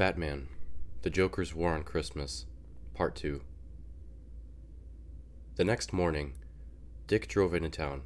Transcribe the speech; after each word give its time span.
Batman 0.00 0.48
The 1.02 1.10
Joker's 1.10 1.54
War 1.54 1.74
on 1.74 1.82
Christmas, 1.82 2.46
Part 2.94 3.14
2. 3.16 3.42
The 5.56 5.64
next 5.64 5.92
morning, 5.92 6.32
Dick 7.06 7.28
drove 7.28 7.52
into 7.52 7.68
town. 7.68 8.00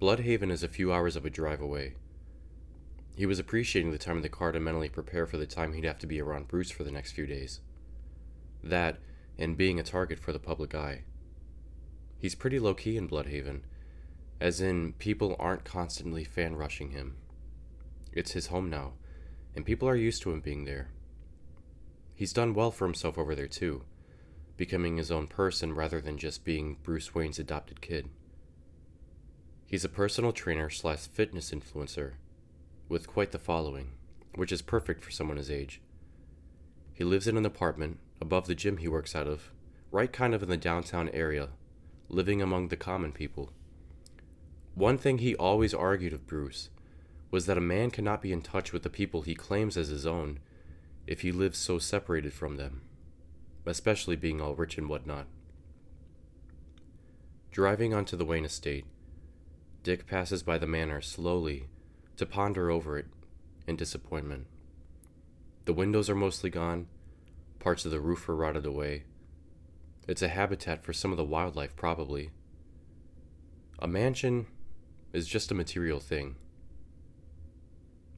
Blüdhaven 0.00 0.50
is 0.50 0.62
a 0.62 0.68
few 0.68 0.90
hours 0.90 1.14
of 1.14 1.26
a 1.26 1.30
drive 1.30 1.60
away. 1.60 1.96
He 3.14 3.26
was 3.26 3.38
appreciating 3.38 3.92
the 3.92 3.98
time 3.98 4.16
in 4.16 4.22
the 4.22 4.30
car 4.30 4.50
to 4.50 4.60
mentally 4.60 4.88
prepare 4.88 5.26
for 5.26 5.36
the 5.36 5.44
time 5.44 5.74
he'd 5.74 5.84
have 5.84 5.98
to 5.98 6.06
be 6.06 6.22
around 6.22 6.48
Bruce 6.48 6.70
for 6.70 6.84
the 6.84 6.90
next 6.90 7.12
few 7.12 7.26
days. 7.26 7.60
That, 8.64 8.96
and 9.36 9.58
being 9.58 9.78
a 9.78 9.82
target 9.82 10.18
for 10.18 10.32
the 10.32 10.38
public 10.38 10.74
eye. 10.74 11.02
He's 12.16 12.34
pretty 12.34 12.58
low 12.58 12.72
key 12.72 12.96
in 12.96 13.10
Blüdhaven, 13.10 13.60
as 14.40 14.62
in, 14.62 14.94
people 14.94 15.36
aren't 15.38 15.64
constantly 15.64 16.24
fan 16.24 16.56
rushing 16.56 16.92
him. 16.92 17.18
It's 18.10 18.32
his 18.32 18.46
home 18.46 18.70
now, 18.70 18.94
and 19.54 19.64
people 19.64 19.88
are 19.88 19.96
used 19.96 20.22
to 20.22 20.30
him 20.30 20.40
being 20.40 20.64
there. 20.64 20.88
He's 22.14 22.32
done 22.32 22.54
well 22.54 22.70
for 22.70 22.86
himself 22.86 23.18
over 23.18 23.34
there, 23.34 23.48
too, 23.48 23.82
becoming 24.56 24.96
his 24.96 25.10
own 25.10 25.26
person 25.26 25.74
rather 25.74 26.00
than 26.00 26.18
just 26.18 26.44
being 26.44 26.76
Bruce 26.82 27.14
Wayne's 27.14 27.38
adopted 27.38 27.80
kid. 27.80 28.08
He's 29.66 29.84
a 29.84 29.88
personal 29.88 30.32
trainer 30.32 30.70
slash 30.70 31.08
fitness 31.08 31.50
influencer, 31.50 32.12
with 32.88 33.06
quite 33.06 33.32
the 33.32 33.38
following, 33.38 33.92
which 34.34 34.52
is 34.52 34.62
perfect 34.62 35.02
for 35.02 35.10
someone 35.10 35.38
his 35.38 35.50
age. 35.50 35.80
He 36.92 37.04
lives 37.04 37.26
in 37.26 37.36
an 37.36 37.46
apartment 37.46 37.98
above 38.20 38.46
the 38.46 38.54
gym 38.54 38.76
he 38.76 38.88
works 38.88 39.16
out 39.16 39.26
of, 39.26 39.50
right 39.90 40.12
kind 40.12 40.34
of 40.34 40.42
in 40.42 40.48
the 40.48 40.56
downtown 40.56 41.08
area, 41.08 41.48
living 42.08 42.40
among 42.42 42.68
the 42.68 42.76
common 42.76 43.12
people. 43.12 43.50
One 44.74 44.98
thing 44.98 45.18
he 45.18 45.34
always 45.34 45.74
argued 45.74 46.12
of 46.12 46.26
Bruce 46.26 46.68
was 47.32 47.46
that 47.46 47.58
a 47.58 47.62
man 47.62 47.90
cannot 47.90 48.22
be 48.22 48.30
in 48.30 48.42
touch 48.42 48.72
with 48.72 48.82
the 48.82 48.90
people 48.90 49.22
he 49.22 49.34
claims 49.34 49.76
as 49.76 49.88
his 49.88 50.06
own 50.06 50.38
if 51.06 51.22
he 51.22 51.32
lives 51.32 51.58
so 51.58 51.78
separated 51.78 52.32
from 52.32 52.58
them, 52.58 52.82
especially 53.66 54.14
being 54.14 54.40
all 54.40 54.54
rich 54.54 54.76
and 54.76 54.88
whatnot. 54.88 55.26
Driving 57.50 57.94
onto 57.94 58.16
the 58.16 58.24
Wayne 58.26 58.44
estate, 58.44 58.84
Dick 59.82 60.06
passes 60.06 60.42
by 60.42 60.58
the 60.58 60.66
manor 60.66 61.00
slowly 61.00 61.68
to 62.18 62.26
ponder 62.26 62.70
over 62.70 62.98
it 62.98 63.06
in 63.66 63.76
disappointment. 63.76 64.46
The 65.64 65.72
windows 65.72 66.10
are 66.10 66.14
mostly 66.14 66.50
gone, 66.50 66.86
parts 67.58 67.86
of 67.86 67.90
the 67.90 68.00
roof 68.00 68.28
are 68.28 68.36
rotted 68.36 68.66
away. 68.66 69.04
It's 70.06 70.22
a 70.22 70.28
habitat 70.28 70.84
for 70.84 70.92
some 70.92 71.12
of 71.12 71.16
the 71.16 71.24
wildlife, 71.24 71.74
probably. 71.76 72.30
A 73.78 73.88
mansion 73.88 74.46
is 75.12 75.26
just 75.26 75.50
a 75.50 75.54
material 75.54 75.98
thing. 75.98 76.36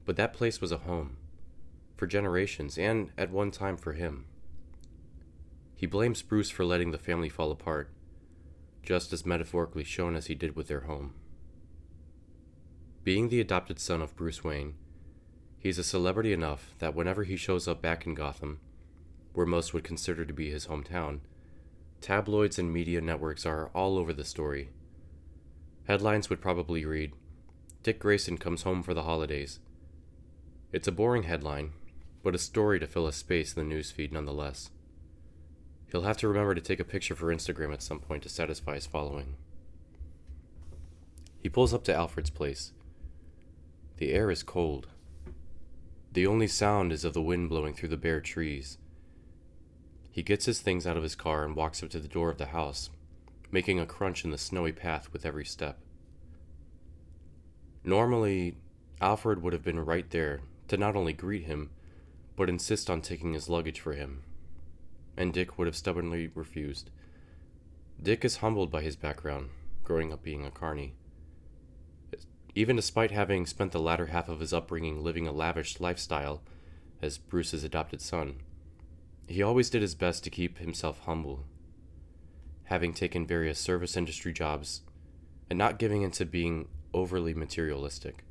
But 0.04 0.16
that 0.16 0.32
place 0.32 0.60
was 0.60 0.72
a 0.72 0.78
home, 0.78 1.16
for 1.96 2.06
generations, 2.06 2.76
and 2.76 3.10
at 3.16 3.30
one 3.30 3.50
time 3.50 3.76
for 3.76 3.92
him. 3.92 4.26
He 5.74 5.86
blames 5.86 6.22
Bruce 6.22 6.50
for 6.50 6.64
letting 6.64 6.90
the 6.90 6.98
family 6.98 7.28
fall 7.28 7.50
apart, 7.50 7.90
just 8.82 9.12
as 9.12 9.26
metaphorically 9.26 9.84
shown 9.84 10.14
as 10.14 10.26
he 10.26 10.34
did 10.34 10.56
with 10.56 10.68
their 10.68 10.80
home. 10.80 11.14
Being 13.02 13.28
the 13.28 13.40
adopted 13.40 13.78
son 13.78 14.00
of 14.00 14.16
Bruce 14.16 14.44
Wayne, 14.44 14.74
he's 15.58 15.78
a 15.78 15.84
celebrity 15.84 16.32
enough 16.32 16.74
that 16.78 16.94
whenever 16.94 17.24
he 17.24 17.36
shows 17.36 17.66
up 17.68 17.82
back 17.82 18.06
in 18.06 18.14
Gotham, 18.14 18.60
where 19.32 19.46
most 19.46 19.74
would 19.74 19.84
consider 19.84 20.24
to 20.24 20.32
be 20.32 20.50
his 20.50 20.66
hometown, 20.68 21.20
tabloids 22.00 22.58
and 22.58 22.72
media 22.72 23.00
networks 23.00 23.44
are 23.44 23.68
all 23.74 23.98
over 23.98 24.12
the 24.12 24.24
story. 24.24 24.70
Headlines 25.86 26.30
would 26.30 26.40
probably 26.40 26.84
read 26.84 27.12
Dick 27.82 27.98
Grayson 27.98 28.38
comes 28.38 28.62
home 28.62 28.82
for 28.82 28.94
the 28.94 29.02
holidays, 29.02 29.58
it's 30.74 30.88
a 30.88 30.92
boring 30.92 31.22
headline, 31.22 31.70
but 32.24 32.34
a 32.34 32.38
story 32.38 32.80
to 32.80 32.86
fill 32.88 33.06
a 33.06 33.12
space 33.12 33.54
in 33.54 33.68
the 33.68 33.74
newsfeed 33.74 34.10
nonetheless. 34.10 34.70
He'll 35.86 36.02
have 36.02 36.16
to 36.16 36.26
remember 36.26 36.52
to 36.52 36.60
take 36.60 36.80
a 36.80 36.84
picture 36.84 37.14
for 37.14 37.32
Instagram 37.32 37.72
at 37.72 37.80
some 37.80 38.00
point 38.00 38.24
to 38.24 38.28
satisfy 38.28 38.74
his 38.74 38.84
following. 38.84 39.36
He 41.40 41.48
pulls 41.48 41.72
up 41.72 41.84
to 41.84 41.94
Alfred's 41.94 42.30
place. 42.30 42.72
The 43.98 44.10
air 44.10 44.32
is 44.32 44.42
cold. 44.42 44.88
The 46.12 46.26
only 46.26 46.48
sound 46.48 46.90
is 46.90 47.04
of 47.04 47.12
the 47.12 47.22
wind 47.22 47.50
blowing 47.50 47.74
through 47.74 47.90
the 47.90 47.96
bare 47.96 48.20
trees. 48.20 48.78
He 50.10 50.24
gets 50.24 50.46
his 50.46 50.58
things 50.58 50.88
out 50.88 50.96
of 50.96 51.04
his 51.04 51.14
car 51.14 51.44
and 51.44 51.54
walks 51.54 51.84
up 51.84 51.90
to 51.90 52.00
the 52.00 52.08
door 52.08 52.30
of 52.30 52.38
the 52.38 52.46
house, 52.46 52.90
making 53.52 53.78
a 53.78 53.86
crunch 53.86 54.24
in 54.24 54.32
the 54.32 54.38
snowy 54.38 54.72
path 54.72 55.12
with 55.12 55.24
every 55.24 55.44
step. 55.44 55.78
Normally, 57.84 58.56
Alfred 59.00 59.40
would 59.40 59.52
have 59.52 59.62
been 59.62 59.78
right 59.78 60.10
there 60.10 60.40
to 60.68 60.76
not 60.76 60.96
only 60.96 61.12
greet 61.12 61.44
him, 61.44 61.70
but 62.36 62.48
insist 62.48 62.90
on 62.90 63.00
taking 63.00 63.32
his 63.32 63.48
luggage 63.48 63.80
for 63.80 63.92
him. 63.92 64.22
And 65.16 65.32
Dick 65.32 65.58
would 65.58 65.66
have 65.66 65.76
stubbornly 65.76 66.30
refused. 66.34 66.90
Dick 68.02 68.24
is 68.24 68.38
humbled 68.38 68.70
by 68.70 68.82
his 68.82 68.96
background, 68.96 69.50
growing 69.84 70.12
up 70.12 70.22
being 70.22 70.44
a 70.44 70.50
carny. 70.50 70.94
Even 72.54 72.76
despite 72.76 73.10
having 73.10 73.46
spent 73.46 73.72
the 73.72 73.80
latter 73.80 74.06
half 74.06 74.28
of 74.28 74.40
his 74.40 74.52
upbringing 74.52 75.02
living 75.02 75.26
a 75.26 75.32
lavish 75.32 75.80
lifestyle 75.80 76.42
as 77.02 77.18
Bruce's 77.18 77.64
adopted 77.64 78.00
son, 78.00 78.36
he 79.26 79.42
always 79.42 79.70
did 79.70 79.82
his 79.82 79.94
best 79.94 80.22
to 80.24 80.30
keep 80.30 80.58
himself 80.58 81.00
humble, 81.00 81.44
having 82.64 82.92
taken 82.92 83.26
various 83.26 83.58
service 83.58 83.96
industry 83.96 84.32
jobs 84.32 84.82
and 85.48 85.58
not 85.58 85.78
giving 85.78 86.02
into 86.02 86.24
being 86.24 86.68
overly 86.92 87.34
materialistic. 87.34 88.24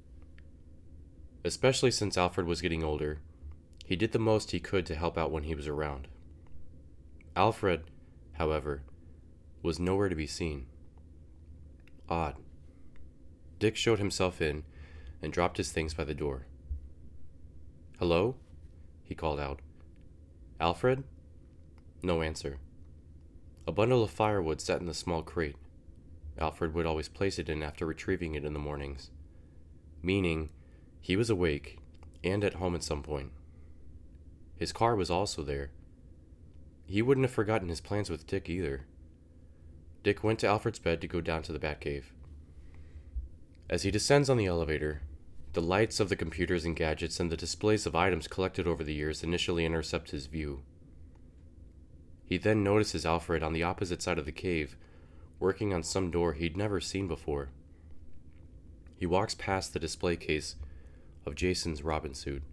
Especially 1.44 1.92
since 1.92 2.18
Alfred 2.18 2.48
was 2.48 2.62
getting 2.62 2.84
older, 2.84 3.20
he 3.86 3.96
did 3.96 4.14
the 4.14 4.20
most 4.20 4.52
he 4.52 4.60
could 4.60 4.86
to 4.86 4.96
help 4.96 5.18
out 5.18 5.32
when 5.32 5.44
he 5.44 5.56
was 5.56 5.68
around. 5.68 6.08
Alfred, 7.36 7.84
however, 8.34 8.84
was 9.62 9.80
nowhere 9.80 10.10
to 10.10 10.16
be 10.16 10.28
seen. 10.28 10.68
Odd. 12.08 12.36
Dick 13.60 13.76
showed 13.76 14.00
himself 14.00 14.42
in 14.42 14.64
and 15.22 15.34
dropped 15.34 15.58
his 15.58 15.72
things 15.72 15.94
by 15.94 16.04
the 16.04 16.14
door. 16.14 16.48
Hello? 18.00 18.36
he 19.04 19.16
called 19.16 19.40
out. 19.40 19.60
Alfred? 20.60 21.04
No 22.02 22.22
answer. 22.22 22.60
A 23.68 23.72
bundle 23.72 24.04
of 24.04 24.12
firewood 24.12 24.62
sat 24.62 24.80
in 24.80 24.88
the 24.88 24.94
small 24.94 25.22
crate. 25.22 25.56
Alfred 26.38 26.74
would 26.74 26.86
always 26.86 27.08
place 27.08 27.40
it 27.40 27.50
in 27.50 27.64
after 27.64 27.86
retrieving 27.86 28.36
it 28.36 28.44
in 28.44 28.54
the 28.54 28.60
mornings, 28.60 29.12
meaning 30.02 30.50
he 31.04 31.18
was 31.18 31.30
awake 31.30 31.78
and 32.24 32.46
at 32.46 32.54
home 32.54 32.74
at 32.74 32.82
some 32.82 33.04
point. 33.04 33.30
His 34.56 34.72
car 34.72 34.96
was 34.96 35.12
also 35.12 35.44
there. 35.44 35.72
He 36.86 37.02
wouldn't 37.02 37.26
have 37.26 37.34
forgotten 37.34 37.68
his 37.68 37.82
plans 37.82 38.10
with 38.10 38.26
Dick 38.26 38.50
either. 38.50 38.86
Dick 40.02 40.24
went 40.24 40.40
to 40.40 40.48
Alfred's 40.48 40.80
bed 40.80 41.02
to 41.02 41.08
go 41.08 41.20
down 41.20 41.44
to 41.44 41.52
the 41.52 41.60
Batcave. 41.60 42.06
As 43.70 43.84
he 43.84 43.92
descends 43.92 44.30
on 44.30 44.38
the 44.38 44.46
elevator, 44.46 45.02
the 45.52 45.62
lights 45.62 46.00
of 46.00 46.08
the 46.08 46.16
computers 46.16 46.64
and 46.64 46.74
gadgets 46.74 47.20
and 47.20 47.30
the 47.30 47.38
displays 47.38 47.86
of 47.86 47.98
items 47.98 48.30
collected 48.30 48.66
over 48.66 48.84
the 48.84 48.94
years 48.94 49.24
initially 49.24 49.66
intercept 49.66 50.12
his 50.12 50.28
view. 50.28 50.62
He 52.24 52.38
then 52.38 52.64
notices 52.64 53.06
Alfred 53.06 53.44
on 53.44 53.52
the 53.52 53.64
opposite 53.64 54.02
side 54.02 54.18
of 54.18 54.26
the 54.26 54.32
cave, 54.32 54.78
working 55.38 55.74
on 55.74 55.84
some 55.84 56.12
door 56.12 56.32
he'd 56.32 56.56
never 56.56 56.80
seen 56.80 57.10
before. 57.10 57.50
He 58.96 59.06
walks 59.06 59.36
past 59.36 59.74
the 59.74 59.80
display 59.80 60.16
case 60.16 60.56
of 61.26 61.36
Jason's 61.36 61.84
Robin 61.84 62.14
suit. 62.14 62.44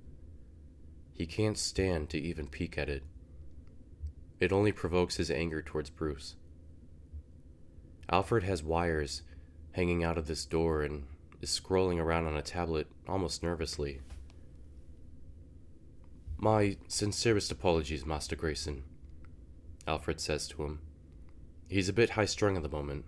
He 1.13 1.27
can't 1.27 1.59
stand 1.59 2.09
to 2.11 2.19
even 2.19 2.47
peek 2.47 2.79
at 2.79 2.89
it. 2.89 3.03
It 4.39 4.53
only 4.53 4.73
provokes 4.73 5.17
his 5.17 5.31
anger 5.31 5.61
towards 5.61 5.91
Bruce. 5.91 6.37
Alfred 8.11 8.43
has 8.45 8.63
wires 8.63 9.23
hanging 9.73 10.03
out 10.03 10.19
of 10.19 10.27
this 10.27 10.45
door 10.45 10.83
and 10.83 11.05
is 11.41 11.51
scrolling 11.51 11.99
around 11.99 12.27
on 12.27 12.37
a 12.37 12.43
tablet 12.43 12.89
almost 13.09 13.43
nervously. 13.43 14.01
My 16.39 16.79
sincerest 16.89 17.53
apologies, 17.53 18.07
Master 18.07 18.35
Grayson, 18.35 18.83
Alfred 19.87 20.21
says 20.21 20.49
to 20.49 20.65
him. 20.65 20.81
He's 21.69 21.89
a 21.89 21.93
bit 21.93 22.11
high 22.11 22.25
strung 22.25 22.57
at 22.57 22.63
the 22.63 22.69
moment, 22.69 23.05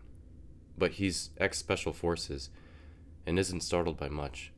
but 0.78 0.92
he's 0.92 1.30
ex 1.38 1.58
Special 1.58 1.92
Forces 1.92 2.50
and 3.26 3.38
isn't 3.38 3.62
startled 3.62 3.96
by 3.96 4.08
much. 4.08 4.51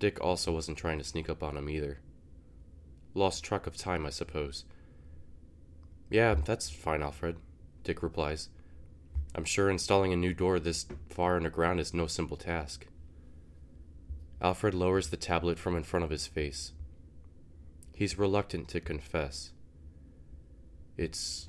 Dick 0.00 0.18
also 0.20 0.50
wasn't 0.50 0.78
trying 0.78 0.98
to 0.98 1.04
sneak 1.04 1.28
up 1.28 1.42
on 1.42 1.56
him 1.56 1.68
either. 1.68 2.00
Lost 3.14 3.44
track 3.44 3.66
of 3.66 3.76
time, 3.76 4.06
I 4.06 4.10
suppose. 4.10 4.64
Yeah, 6.08 6.34
that's 6.34 6.70
fine, 6.70 7.02
Alfred, 7.02 7.36
Dick 7.84 8.02
replies. 8.02 8.48
I'm 9.34 9.44
sure 9.44 9.70
installing 9.70 10.12
a 10.12 10.16
new 10.16 10.34
door 10.34 10.58
this 10.58 10.86
far 11.10 11.36
underground 11.36 11.78
is 11.78 11.94
no 11.94 12.06
simple 12.06 12.38
task. 12.38 12.86
Alfred 14.40 14.74
lowers 14.74 15.10
the 15.10 15.16
tablet 15.18 15.58
from 15.58 15.76
in 15.76 15.84
front 15.84 16.02
of 16.02 16.10
his 16.10 16.26
face. 16.26 16.72
He's 17.94 18.18
reluctant 18.18 18.68
to 18.68 18.80
confess. 18.80 19.52
It's 20.96 21.48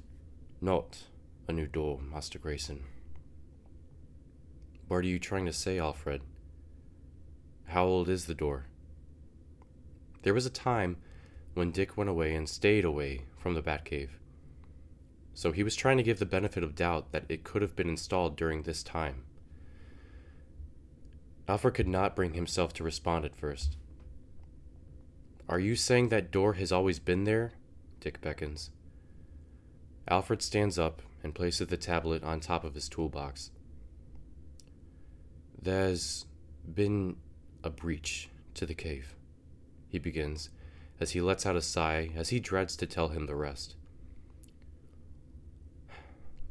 not 0.59 1.05
a 1.47 1.53
new 1.53 1.67
door, 1.67 1.99
Master 2.01 2.37
Grayson. 2.37 2.83
What 4.89 4.97
are 4.97 5.03
you 5.03 5.19
trying 5.19 5.45
to 5.45 5.53
say, 5.53 5.79
Alfred? 5.79 6.21
How 7.71 7.85
old 7.85 8.09
is 8.09 8.25
the 8.25 8.35
door? 8.35 8.65
There 10.23 10.33
was 10.33 10.45
a 10.45 10.49
time 10.49 10.97
when 11.53 11.71
Dick 11.71 11.95
went 11.95 12.09
away 12.09 12.35
and 12.35 12.49
stayed 12.49 12.83
away 12.83 13.21
from 13.37 13.53
the 13.53 13.61
Batcave. 13.61 14.09
So 15.33 15.53
he 15.53 15.63
was 15.63 15.77
trying 15.77 15.95
to 15.95 16.03
give 16.03 16.19
the 16.19 16.25
benefit 16.25 16.63
of 16.63 16.75
doubt 16.75 17.13
that 17.13 17.23
it 17.29 17.45
could 17.45 17.61
have 17.61 17.77
been 17.77 17.87
installed 17.87 18.35
during 18.35 18.63
this 18.63 18.83
time. 18.83 19.23
Alfred 21.47 21.73
could 21.73 21.87
not 21.87 22.13
bring 22.13 22.33
himself 22.33 22.73
to 22.73 22.83
respond 22.83 23.23
at 23.23 23.37
first. 23.37 23.77
Are 25.47 25.59
you 25.59 25.77
saying 25.77 26.09
that 26.09 26.29
door 26.29 26.55
has 26.55 26.73
always 26.73 26.99
been 26.99 27.23
there? 27.23 27.53
Dick 28.01 28.19
beckons. 28.19 28.69
Alfred 30.09 30.41
stands 30.41 30.77
up 30.77 31.01
and 31.23 31.33
places 31.33 31.67
the 31.67 31.77
tablet 31.77 32.21
on 32.21 32.41
top 32.41 32.65
of 32.65 32.75
his 32.75 32.89
toolbox. 32.89 33.51
There's 35.61 36.25
been 36.75 37.15
a 37.63 37.69
breach 37.69 38.29
to 38.55 38.65
the 38.65 38.73
cave, 38.73 39.15
he 39.87 39.99
begins, 39.99 40.49
as 40.99 41.11
he 41.11 41.21
lets 41.21 41.45
out 41.45 41.55
a 41.55 41.61
sigh 41.61 42.11
as 42.15 42.29
he 42.29 42.39
dreads 42.39 42.75
to 42.77 42.85
tell 42.85 43.09
him 43.09 43.25
the 43.25 43.35
rest. 43.35 43.75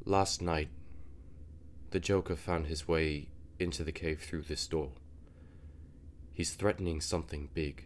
Last 0.04 0.42
night, 0.42 0.68
the 1.90 2.00
Joker 2.00 2.36
found 2.36 2.66
his 2.66 2.88
way 2.88 3.28
into 3.58 3.84
the 3.84 3.92
cave 3.92 4.20
through 4.20 4.42
this 4.42 4.66
door. 4.66 4.92
He's 6.32 6.54
threatening 6.54 7.00
something 7.00 7.50
big. 7.52 7.84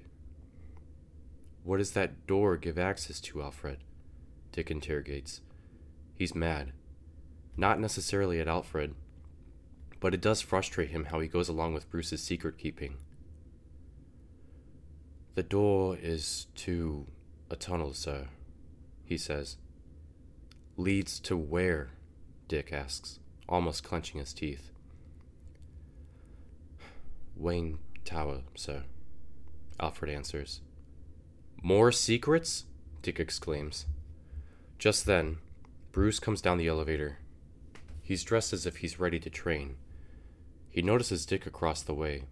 What 1.64 1.78
does 1.78 1.92
that 1.92 2.26
door 2.26 2.56
give 2.56 2.78
access 2.78 3.20
to, 3.20 3.42
Alfred? 3.42 3.78
Dick 4.52 4.70
interrogates. 4.70 5.40
He's 6.14 6.34
mad. 6.34 6.72
Not 7.56 7.80
necessarily 7.80 8.40
at 8.40 8.48
Alfred, 8.48 8.94
but 10.00 10.14
it 10.14 10.20
does 10.20 10.40
frustrate 10.40 10.90
him 10.90 11.06
how 11.06 11.20
he 11.20 11.28
goes 11.28 11.48
along 11.48 11.74
with 11.74 11.90
Bruce's 11.90 12.22
secret 12.22 12.58
keeping. 12.58 12.96
The 15.34 15.42
door 15.42 15.96
is 16.00 16.46
to 16.56 17.06
a 17.50 17.56
tunnel, 17.56 17.92
sir, 17.92 18.28
he 19.04 19.19
says. 19.19 19.56
Leads 20.76 21.19
to 21.20 21.36
where? 21.36 21.90
Dick 22.46 22.72
asks, 22.72 23.19
almost 23.48 23.82
clenching 23.82 24.20
his 24.20 24.32
teeth. 24.32 24.70
Wayne 27.36 27.78
Tower, 28.04 28.42
sir, 28.54 28.84
Alfred 29.81 30.10
answers. 30.10 30.60
More 31.62 31.90
secrets? 31.90 32.66
Dick 33.02 33.19
exclaims. 33.19 33.86
Just 34.78 35.04
then, 35.04 35.38
Bruce 35.90 36.20
comes 36.20 36.40
down 36.40 36.58
the 36.58 36.69
elevator. 36.69 37.19
He's 38.02 38.22
dressed 38.22 38.52
as 38.52 38.66
if 38.66 38.76
he's 38.76 39.00
ready 39.00 39.19
to 39.19 39.31
train. 39.31 39.76
He 40.70 40.82
notices 40.82 41.26
Dick 41.26 41.44
across 41.46 41.82
the 41.82 41.94
way. 41.94 42.25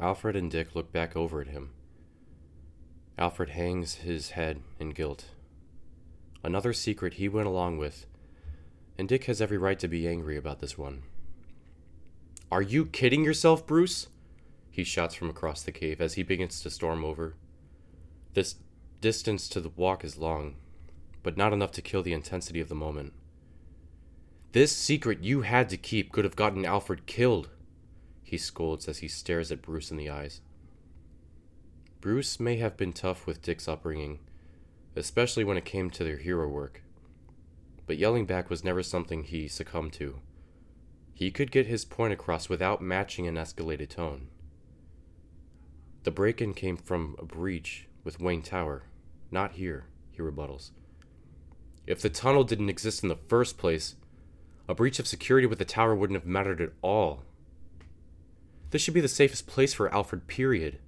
Alfred 0.00 0.36
and 0.36 0.50
Dick 0.50 0.74
look 0.74 0.92
back 0.92 1.16
over 1.16 1.40
at 1.40 1.48
him. 1.48 1.70
Alfred 3.16 3.50
hangs 3.50 3.96
his 3.96 4.30
head 4.30 4.60
in 4.80 4.90
guilt. 4.90 5.26
Another 6.42 6.72
secret 6.72 7.14
he 7.14 7.28
went 7.28 7.46
along 7.46 7.78
with, 7.78 8.06
and 8.98 9.08
Dick 9.08 9.24
has 9.24 9.40
every 9.40 9.56
right 9.56 9.78
to 9.78 9.88
be 9.88 10.08
angry 10.08 10.36
about 10.36 10.60
this 10.60 10.76
one. 10.76 11.04
Are 12.50 12.62
you 12.62 12.86
kidding 12.86 13.24
yourself, 13.24 13.66
Bruce? 13.66 14.08
He 14.70 14.84
shouts 14.84 15.14
from 15.14 15.30
across 15.30 15.62
the 15.62 15.72
cave 15.72 16.00
as 16.00 16.14
he 16.14 16.22
begins 16.22 16.60
to 16.60 16.70
storm 16.70 17.04
over. 17.04 17.34
This 18.34 18.56
distance 19.00 19.48
to 19.50 19.60
the 19.60 19.70
walk 19.70 20.04
is 20.04 20.18
long, 20.18 20.56
but 21.22 21.36
not 21.36 21.52
enough 21.52 21.70
to 21.72 21.82
kill 21.82 22.02
the 22.02 22.12
intensity 22.12 22.60
of 22.60 22.68
the 22.68 22.74
moment. 22.74 23.12
This 24.52 24.70
secret 24.76 25.22
you 25.22 25.42
had 25.42 25.68
to 25.70 25.76
keep 25.76 26.10
could 26.12 26.24
have 26.24 26.36
gotten 26.36 26.64
Alfred 26.64 27.06
killed 27.06 27.48
he 28.34 28.38
scolds 28.38 28.88
as 28.88 28.98
he 28.98 29.06
stares 29.06 29.52
at 29.52 29.62
Bruce 29.62 29.92
in 29.92 29.96
the 29.96 30.10
eyes. 30.10 30.40
Bruce 32.00 32.40
may 32.40 32.56
have 32.56 32.76
been 32.76 32.92
tough 32.92 33.28
with 33.28 33.40
Dick's 33.40 33.68
upbringing, 33.68 34.18
especially 34.96 35.44
when 35.44 35.56
it 35.56 35.64
came 35.64 35.88
to 35.90 36.02
their 36.02 36.16
hero 36.16 36.48
work, 36.48 36.82
but 37.86 37.96
yelling 37.96 38.26
back 38.26 38.50
was 38.50 38.64
never 38.64 38.82
something 38.82 39.22
he 39.22 39.46
succumbed 39.46 39.92
to. 39.92 40.18
He 41.12 41.30
could 41.30 41.52
get 41.52 41.68
his 41.68 41.84
point 41.84 42.12
across 42.12 42.48
without 42.48 42.82
matching 42.82 43.28
an 43.28 43.36
escalated 43.36 43.88
tone. 43.88 44.26
The 46.02 46.10
break 46.10 46.42
in 46.42 46.54
came 46.54 46.76
from 46.76 47.14
a 47.20 47.24
breach 47.24 47.86
with 48.02 48.20
Wayne 48.20 48.42
Tower, 48.42 48.82
not 49.30 49.52
here, 49.52 49.84
he 50.10 50.18
rebuttals. 50.18 50.72
If 51.86 52.02
the 52.02 52.10
tunnel 52.10 52.42
didn't 52.42 52.68
exist 52.68 53.04
in 53.04 53.08
the 53.08 53.18
first 53.28 53.58
place, 53.58 53.94
a 54.68 54.74
breach 54.74 54.98
of 54.98 55.06
security 55.06 55.46
with 55.46 55.60
the 55.60 55.64
tower 55.64 55.94
wouldn't 55.94 56.18
have 56.18 56.26
mattered 56.26 56.60
at 56.60 56.72
all. 56.82 57.22
This 58.74 58.82
should 58.82 58.94
be 58.94 59.00
the 59.00 59.06
safest 59.06 59.46
place 59.46 59.72
for 59.72 59.94
Alfred, 59.94 60.26
period. 60.26 60.80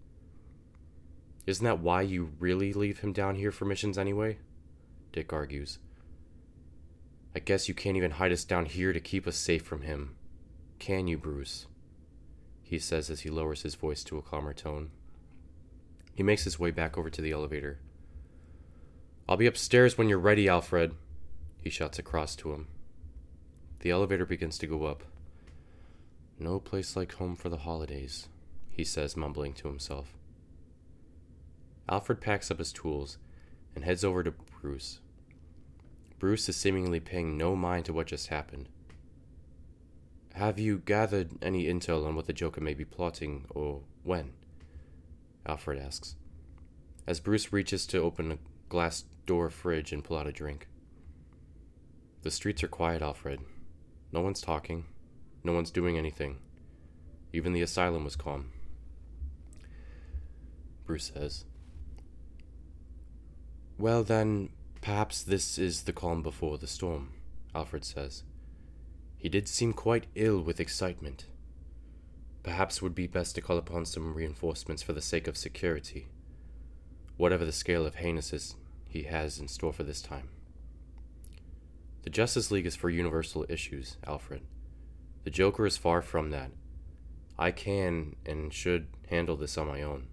Isn't 1.46 1.64
that 1.64 1.78
why 1.78 2.02
you 2.02 2.32
really 2.40 2.72
leave 2.72 2.98
him 2.98 3.12
down 3.12 3.36
here 3.36 3.52
for 3.52 3.64
missions 3.64 3.96
anyway? 3.96 4.38
Dick 5.12 5.32
argues. 5.32 5.78
I 7.36 7.38
guess 7.38 7.68
you 7.68 7.74
can't 7.74 7.96
even 7.96 8.10
hide 8.10 8.32
us 8.32 8.42
down 8.42 8.66
here 8.66 8.92
to 8.92 8.98
keep 8.98 9.24
us 9.24 9.36
safe 9.36 9.62
from 9.62 9.82
him. 9.82 10.16
Can 10.80 11.06
you, 11.06 11.16
Bruce? 11.16 11.66
He 12.64 12.80
says 12.80 13.08
as 13.08 13.20
he 13.20 13.30
lowers 13.30 13.62
his 13.62 13.76
voice 13.76 14.02
to 14.02 14.18
a 14.18 14.22
calmer 14.22 14.52
tone. 14.52 14.90
He 16.12 16.24
makes 16.24 16.42
his 16.42 16.58
way 16.58 16.72
back 16.72 16.98
over 16.98 17.08
to 17.08 17.22
the 17.22 17.30
elevator. 17.30 17.78
I'll 19.28 19.36
be 19.36 19.46
upstairs 19.46 19.96
when 19.96 20.08
you're 20.08 20.18
ready, 20.18 20.48
Alfred, 20.48 20.96
he 21.62 21.70
shouts 21.70 22.00
across 22.00 22.34
to 22.34 22.52
him. 22.52 22.66
The 23.78 23.92
elevator 23.92 24.26
begins 24.26 24.58
to 24.58 24.66
go 24.66 24.86
up. 24.86 25.04
No 26.38 26.60
place 26.60 26.96
like 26.96 27.14
home 27.14 27.34
for 27.34 27.48
the 27.48 27.58
holidays, 27.58 28.28
he 28.68 28.84
says, 28.84 29.16
mumbling 29.16 29.54
to 29.54 29.68
himself. 29.68 30.14
Alfred 31.88 32.20
packs 32.20 32.50
up 32.50 32.58
his 32.58 32.72
tools 32.72 33.18
and 33.74 33.84
heads 33.84 34.04
over 34.04 34.22
to 34.22 34.34
Bruce. 34.60 35.00
Bruce 36.18 36.48
is 36.48 36.56
seemingly 36.56 37.00
paying 37.00 37.36
no 37.36 37.54
mind 37.54 37.84
to 37.86 37.92
what 37.92 38.08
just 38.08 38.28
happened. 38.28 38.68
Have 40.34 40.58
you 40.58 40.78
gathered 40.78 41.30
any 41.40 41.64
intel 41.64 42.06
on 42.06 42.14
what 42.14 42.26
the 42.26 42.32
Joker 42.32 42.60
may 42.60 42.74
be 42.74 42.84
plotting, 42.84 43.46
or 43.50 43.82
when? 44.02 44.32
Alfred 45.46 45.78
asks, 45.78 46.16
as 47.06 47.20
Bruce 47.20 47.52
reaches 47.52 47.86
to 47.86 47.98
open 47.98 48.32
a 48.32 48.38
glass 48.68 49.04
door 49.24 49.48
fridge 49.48 49.92
and 49.92 50.04
pull 50.04 50.18
out 50.18 50.26
a 50.26 50.32
drink. 50.32 50.68
The 52.22 52.30
streets 52.30 52.62
are 52.64 52.68
quiet, 52.68 53.00
Alfred. 53.00 53.40
No 54.12 54.20
one's 54.20 54.40
talking. 54.40 54.86
No 55.46 55.52
one's 55.52 55.70
doing 55.70 55.96
anything. 55.96 56.38
Even 57.32 57.52
the 57.52 57.62
asylum 57.62 58.02
was 58.02 58.16
calm. 58.16 58.50
Bruce 60.84 61.12
says. 61.14 61.44
Well, 63.78 64.02
then, 64.02 64.48
perhaps 64.80 65.22
this 65.22 65.56
is 65.56 65.84
the 65.84 65.92
calm 65.92 66.20
before 66.20 66.58
the 66.58 66.66
storm, 66.66 67.12
Alfred 67.54 67.84
says. 67.84 68.24
He 69.16 69.28
did 69.28 69.46
seem 69.46 69.72
quite 69.72 70.08
ill 70.16 70.40
with 70.40 70.58
excitement. 70.58 71.26
Perhaps 72.42 72.78
it 72.78 72.82
would 72.82 72.96
be 72.96 73.06
best 73.06 73.36
to 73.36 73.40
call 73.40 73.56
upon 73.56 73.86
some 73.86 74.14
reinforcements 74.14 74.82
for 74.82 74.94
the 74.94 75.00
sake 75.00 75.28
of 75.28 75.36
security, 75.36 76.08
whatever 77.16 77.44
the 77.44 77.52
scale 77.52 77.86
of 77.86 77.94
heinousness 77.94 78.56
he 78.88 79.04
has 79.04 79.38
in 79.38 79.46
store 79.46 79.72
for 79.72 79.84
this 79.84 80.02
time. 80.02 80.28
The 82.02 82.10
Justice 82.10 82.50
League 82.50 82.66
is 82.66 82.74
for 82.74 82.90
universal 82.90 83.46
issues, 83.48 83.96
Alfred. 84.04 84.42
The 85.26 85.32
Joker 85.32 85.66
is 85.66 85.76
far 85.76 86.02
from 86.02 86.30
that. 86.30 86.52
I 87.36 87.50
can 87.50 88.14
and 88.24 88.54
should 88.54 88.86
handle 89.08 89.34
this 89.34 89.58
on 89.58 89.66
my 89.66 89.82
own, 89.82 90.06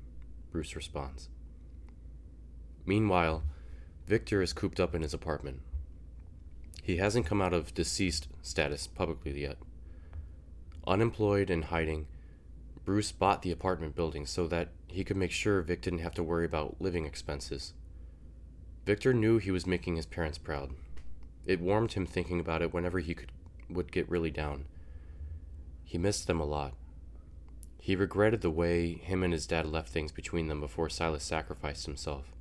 Bruce 0.51 0.75
responds. 0.75 1.29
Meanwhile, 2.83 3.43
Victor 4.07 4.41
is 4.41 4.53
cooped 4.53 4.79
up 4.79 4.95
in 4.95 5.03
his 5.03 5.13
apartment. 5.13 5.61
He 6.81 6.97
hasn't 6.97 7.27
come 7.27 7.43
out 7.43 7.53
of 7.53 7.75
deceased 7.75 8.27
status 8.41 8.87
publicly 8.87 9.39
yet. 9.39 9.57
Unemployed 10.87 11.51
and 11.51 11.65
hiding, 11.65 12.07
Bruce 12.83 13.11
bought 13.11 13.43
the 13.43 13.51
apartment 13.51 13.95
building 13.95 14.25
so 14.25 14.47
that 14.47 14.69
he 14.87 15.03
could 15.03 15.15
make 15.15 15.29
sure 15.29 15.61
Vic 15.61 15.83
didn't 15.83 15.99
have 15.99 16.15
to 16.15 16.23
worry 16.23 16.45
about 16.45 16.81
living 16.81 17.05
expenses. 17.05 17.75
Victor 18.83 19.13
knew 19.13 19.37
he 19.37 19.51
was 19.51 19.67
making 19.67 19.95
his 19.95 20.07
parents 20.07 20.39
proud. 20.39 20.71
It 21.45 21.61
warmed 21.61 21.93
him 21.93 22.07
thinking 22.07 22.39
about 22.39 22.63
it 22.63 22.73
whenever 22.73 22.97
he 22.97 23.13
could 23.13 23.31
would 23.69 23.91
get 23.91 24.09
really 24.09 24.31
down. 24.31 24.65
He 25.83 25.97
missed 25.97 26.27
them 26.27 26.39
a 26.39 26.45
lot. 26.45 26.73
He 27.79 27.95
regretted 27.95 28.41
the 28.41 28.49
way 28.49 28.93
him 28.93 29.23
and 29.23 29.33
his 29.33 29.45
dad 29.45 29.65
left 29.65 29.89
things 29.89 30.11
between 30.11 30.47
them 30.47 30.61
before 30.61 30.89
Silas 30.89 31.23
sacrificed 31.23 31.85
himself. 31.85 32.33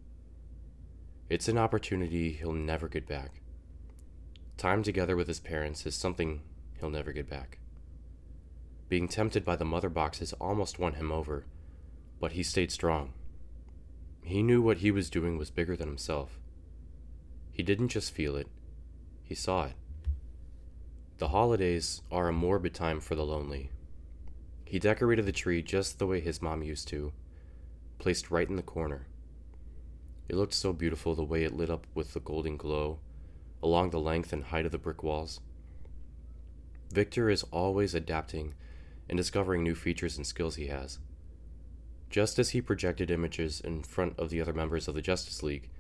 It's 1.29 1.49
an 1.49 1.59
opportunity 1.59 2.33
he'll 2.33 2.53
never 2.53 2.89
get 2.89 3.09
back. 3.09 3.41
Time 4.57 4.83
together 4.83 5.17
with 5.17 5.29
his 5.29 5.41
parents 5.41 5.85
is 5.87 5.95
something 5.95 6.43
he'll 6.79 6.91
never 6.91 7.13
get 7.13 7.29
back. 7.29 7.59
Being 8.89 9.09
tempted 9.09 9.45
by 9.45 9.57
the 9.57 9.65
mother 9.65 9.89
boxes 9.89 10.33
almost 10.35 10.79
won 10.79 10.95
him 10.95 11.11
over, 11.11 11.45
but 12.21 12.33
he 12.33 12.43
stayed 12.43 12.71
strong. 12.71 13.15
He 14.23 14.43
knew 14.43 14.63
what 14.63 14.79
he 14.79 14.91
was 14.91 15.11
doing 15.11 15.39
was 15.39 15.51
bigger 15.51 15.77
than 15.77 15.89
himself. 15.89 16.39
He 17.51 17.63
didn't 17.63 17.89
just 17.89 18.15
feel 18.15 18.37
it, 18.37 18.47
he 19.25 19.35
saw 19.35 19.65
it. 19.65 19.73
The 21.23 21.29
holidays 21.29 22.03
are 22.11 22.27
a 22.27 22.33
morbid 22.33 22.75
time 22.75 22.99
for 22.99 23.15
the 23.15 23.25
lonely. 23.25 23.71
He 24.65 24.81
decorated 24.81 25.25
the 25.25 25.31
tree 25.31 25.63
just 25.63 26.01
the 26.01 26.07
way 26.09 26.19
his 26.19 26.43
mom 26.43 26.65
used 26.65 26.89
to, 26.89 27.13
placed 28.01 28.33
right 28.33 28.51
in 28.51 28.57
the 28.57 28.61
corner. 28.63 29.07
It 30.29 30.35
looked 30.35 30.53
so 30.53 30.73
beautiful 30.73 31.15
the 31.15 31.23
way 31.23 31.45
it 31.45 31.55
lit 31.55 31.71
up 31.71 31.87
with 31.95 32.13
the 32.13 32.19
golden 32.19 32.57
glow 32.57 32.99
along 33.63 33.91
the 33.91 34.01
length 34.01 34.33
and 34.33 34.43
height 34.43 34.67
of 34.67 34.73
the 34.73 34.79
brick 34.79 35.05
walls. 35.05 35.39
Victor 36.93 37.31
is 37.31 37.45
always 37.53 37.95
adapting 37.95 38.55
and 39.09 39.17
discovering 39.17 39.63
new 39.63 39.77
features 39.77 40.17
and 40.17 40.27
skills 40.27 40.57
he 40.57 40.67
has. 40.67 40.99
Just 42.11 42.37
as 42.41 42.51
he 42.51 42.61
projected 42.61 43.13
images 43.13 43.61
in 43.61 43.85
front 43.85 44.19
of 44.19 44.31
the 44.31 44.41
other 44.41 44.53
members 44.53 44.89
of 44.89 44.97
the 44.97 45.01
Justice 45.01 45.41
League, 45.45 45.71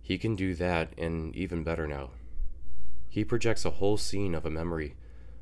he 0.00 0.16
can 0.16 0.36
do 0.36 0.54
that 0.54 0.96
and 0.96 1.34
even 1.34 1.64
better 1.64 1.88
now. 1.88 2.10
He 3.16 3.24
projects 3.24 3.64
a 3.64 3.70
whole 3.70 3.96
scene 3.96 4.34
of 4.34 4.44
a 4.44 4.50
memory 4.50 4.94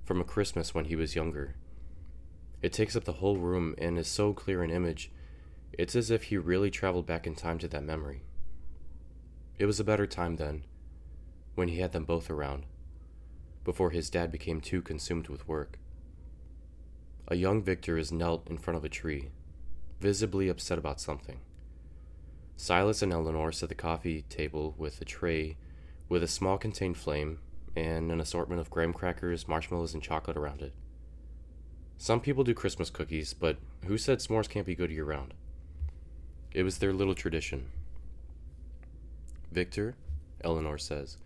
from 0.05 0.21
a 0.21 0.25
Christmas 0.25 0.73
when 0.73 0.85
he 0.85 0.95
was 0.95 1.17
younger. 1.17 1.57
It 2.63 2.73
takes 2.73 2.95
up 2.95 3.03
the 3.03 3.15
whole 3.15 3.37
room 3.37 3.75
and 3.79 3.99
is 3.99 4.07
so 4.07 4.33
clear 4.33 4.63
an 4.63 4.71
image, 4.71 5.11
it's 5.73 5.97
as 5.97 6.09
if 6.09 6.23
he 6.23 6.37
really 6.37 6.71
traveled 6.71 7.05
back 7.05 7.27
in 7.27 7.35
time 7.35 7.59
to 7.59 7.67
that 7.67 7.83
memory. 7.83 8.23
It 9.59 9.67
was 9.67 9.81
a 9.81 9.85
better 9.85 10.07
time 10.07 10.37
then, 10.37 10.67
when 11.57 11.67
he 11.67 11.81
had 11.81 11.91
them 11.91 12.05
both 12.05 12.31
around, 12.31 12.67
before 13.65 13.91
his 13.91 14.09
dad 14.09 14.31
became 14.31 14.61
too 14.61 14.81
consumed 14.81 15.27
with 15.27 15.49
work. 15.49 15.77
A 17.27 17.35
young 17.35 17.61
Victor 17.61 17.99
is 17.99 18.13
knelt 18.13 18.49
in 18.49 18.57
front 18.57 18.77
of 18.79 18.85
a 18.85 18.89
tree, 18.89 19.31
visibly 19.99 20.49
upset 20.49 20.79
about 20.79 21.01
something. 21.01 21.41
Silas 22.57 23.03
and 23.03 23.13
Eleanor 23.13 23.49
at 23.49 23.69
the 23.69 23.75
coffee 23.75 24.23
table 24.29 24.77
with 24.79 25.01
a 25.01 25.05
tray 25.05 25.57
with 26.09 26.23
a 26.23 26.29
small 26.29 26.57
contained 26.57 26.97
flame 26.97 27.41
and 27.77 28.11
an 28.11 28.21
assortment 28.21 28.61
of 28.61 28.71
graham 28.71 28.93
crackers, 28.93 29.49
marshmallows, 29.49 29.95
and 29.95 30.03
chocolate 30.03 30.37
around 30.37 30.63
it. 30.63 30.73
Some 31.99 32.21
people 32.21 32.45
do 32.45 32.55
Christmas 32.55 32.91
cookies, 32.91 33.35
but 33.35 33.57
who 33.87 33.99
said 33.99 34.19
s'mores 34.19 34.49
can't 34.49 34.67
be 34.67 34.75
good 34.75 34.91
year 34.91 35.05
round? 35.05 35.35
It 36.53 36.63
was 36.63 36.79
their 36.79 36.93
little 36.93 37.15
tradition. 37.15 37.67
Victor, 39.51 39.97
Eleanor 40.43 40.79
says, 40.79 41.17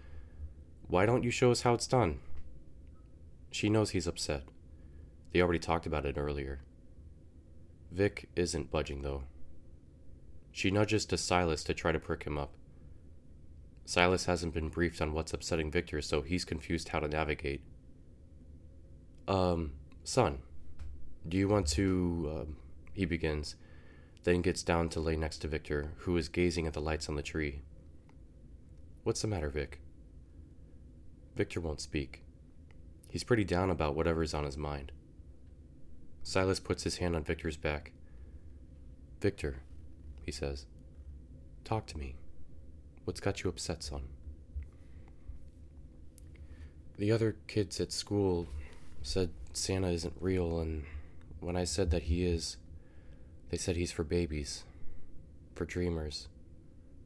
why 0.89 1.05
don't 1.05 1.23
you 1.23 1.31
show 1.31 1.51
us 1.51 1.63
how 1.63 1.75
it's 1.75 1.87
done? 1.87 2.19
She 3.51 3.69
knows 3.69 3.91
he's 3.91 4.07
upset. 4.07 4.45
They 5.33 5.43
already 5.43 5.59
talked 5.59 5.85
about 5.85 6.07
it 6.07 6.17
earlier. 6.17 6.61
Vic 7.91 8.29
isn't 8.37 8.71
budging, 8.71 9.03
though. 9.03 9.25
She 10.51 10.71
nudges 10.71 11.05
to 11.07 11.19
Silas 11.19 11.63
to 11.65 11.75
try 11.75 11.93
to 11.93 12.01
prick 12.01 12.25
him 12.25 12.39
up. 12.39 12.53
Silas 13.89 14.27
hasn't 14.27 14.53
been 14.53 14.69
briefed 14.69 15.01
on 15.01 15.15
what's 15.15 15.33
upsetting 15.33 15.71
Victor, 15.71 16.03
so 16.03 16.21
he's 16.21 16.45
confused 16.45 16.91
how 16.91 17.01
to 17.01 17.09
navigate. 17.09 17.63
Um, 19.27 19.73
son, 20.05 20.41
do 21.27 21.39
you 21.39 21.49
want 21.49 21.67
to. 21.69 22.31
Uh, 22.31 22.45
he 22.93 23.07
begins, 23.07 23.57
then 24.25 24.43
gets 24.43 24.63
down 24.63 24.91
to 24.91 25.01
lay 25.01 25.17
next 25.17 25.39
to 25.39 25.49
Victor, 25.49 25.95
who 26.01 26.19
is 26.19 26.29
gazing 26.29 26.67
at 26.67 26.75
the 26.75 26.83
lights 26.83 27.09
on 27.09 27.15
the 27.15 27.23
tree. 27.23 27.63
What's 29.05 29.23
the 29.23 29.27
matter, 29.27 29.49
Vic? 29.49 29.81
Victor 31.35 31.63
won't 31.63 31.81
speak. 31.81 32.25
He's 33.09 33.25
pretty 33.25 33.45
down 33.45 33.71
about 33.71 33.95
whatever's 33.95 34.35
on 34.35 34.45
his 34.45 34.59
mind. 34.59 34.93
Silas 36.23 36.61
puts 36.61 36.85
his 36.85 36.99
hand 36.99 37.17
on 37.17 37.25
Victor's 37.25 37.57
back. 37.57 37.93
Victor, 39.23 39.63
he 40.27 40.31
says, 40.31 40.67
talk 41.65 41.87
to 41.87 41.97
me. 41.97 42.17
What's 43.09 43.21
got 43.21 43.43
you 43.43 43.49
upset, 43.49 43.83
son? 43.83 44.03
The 46.99 47.11
other 47.11 47.37
kids 47.47 47.81
at 47.81 47.91
school 47.91 48.49
said 49.01 49.31
Santa 49.55 49.89
isn't 49.89 50.13
real, 50.21 50.61
and 50.61 50.85
when 51.41 51.57
I 51.57 51.65
said 51.65 51.91
that 51.91 52.03
he 52.03 52.27
is, 52.27 52.59
they 53.49 53.57
said 53.57 53.77
he's 53.77 53.93
for 53.93 54.05
babies, 54.05 54.65
for 55.55 55.65
dreamers, 55.65 56.29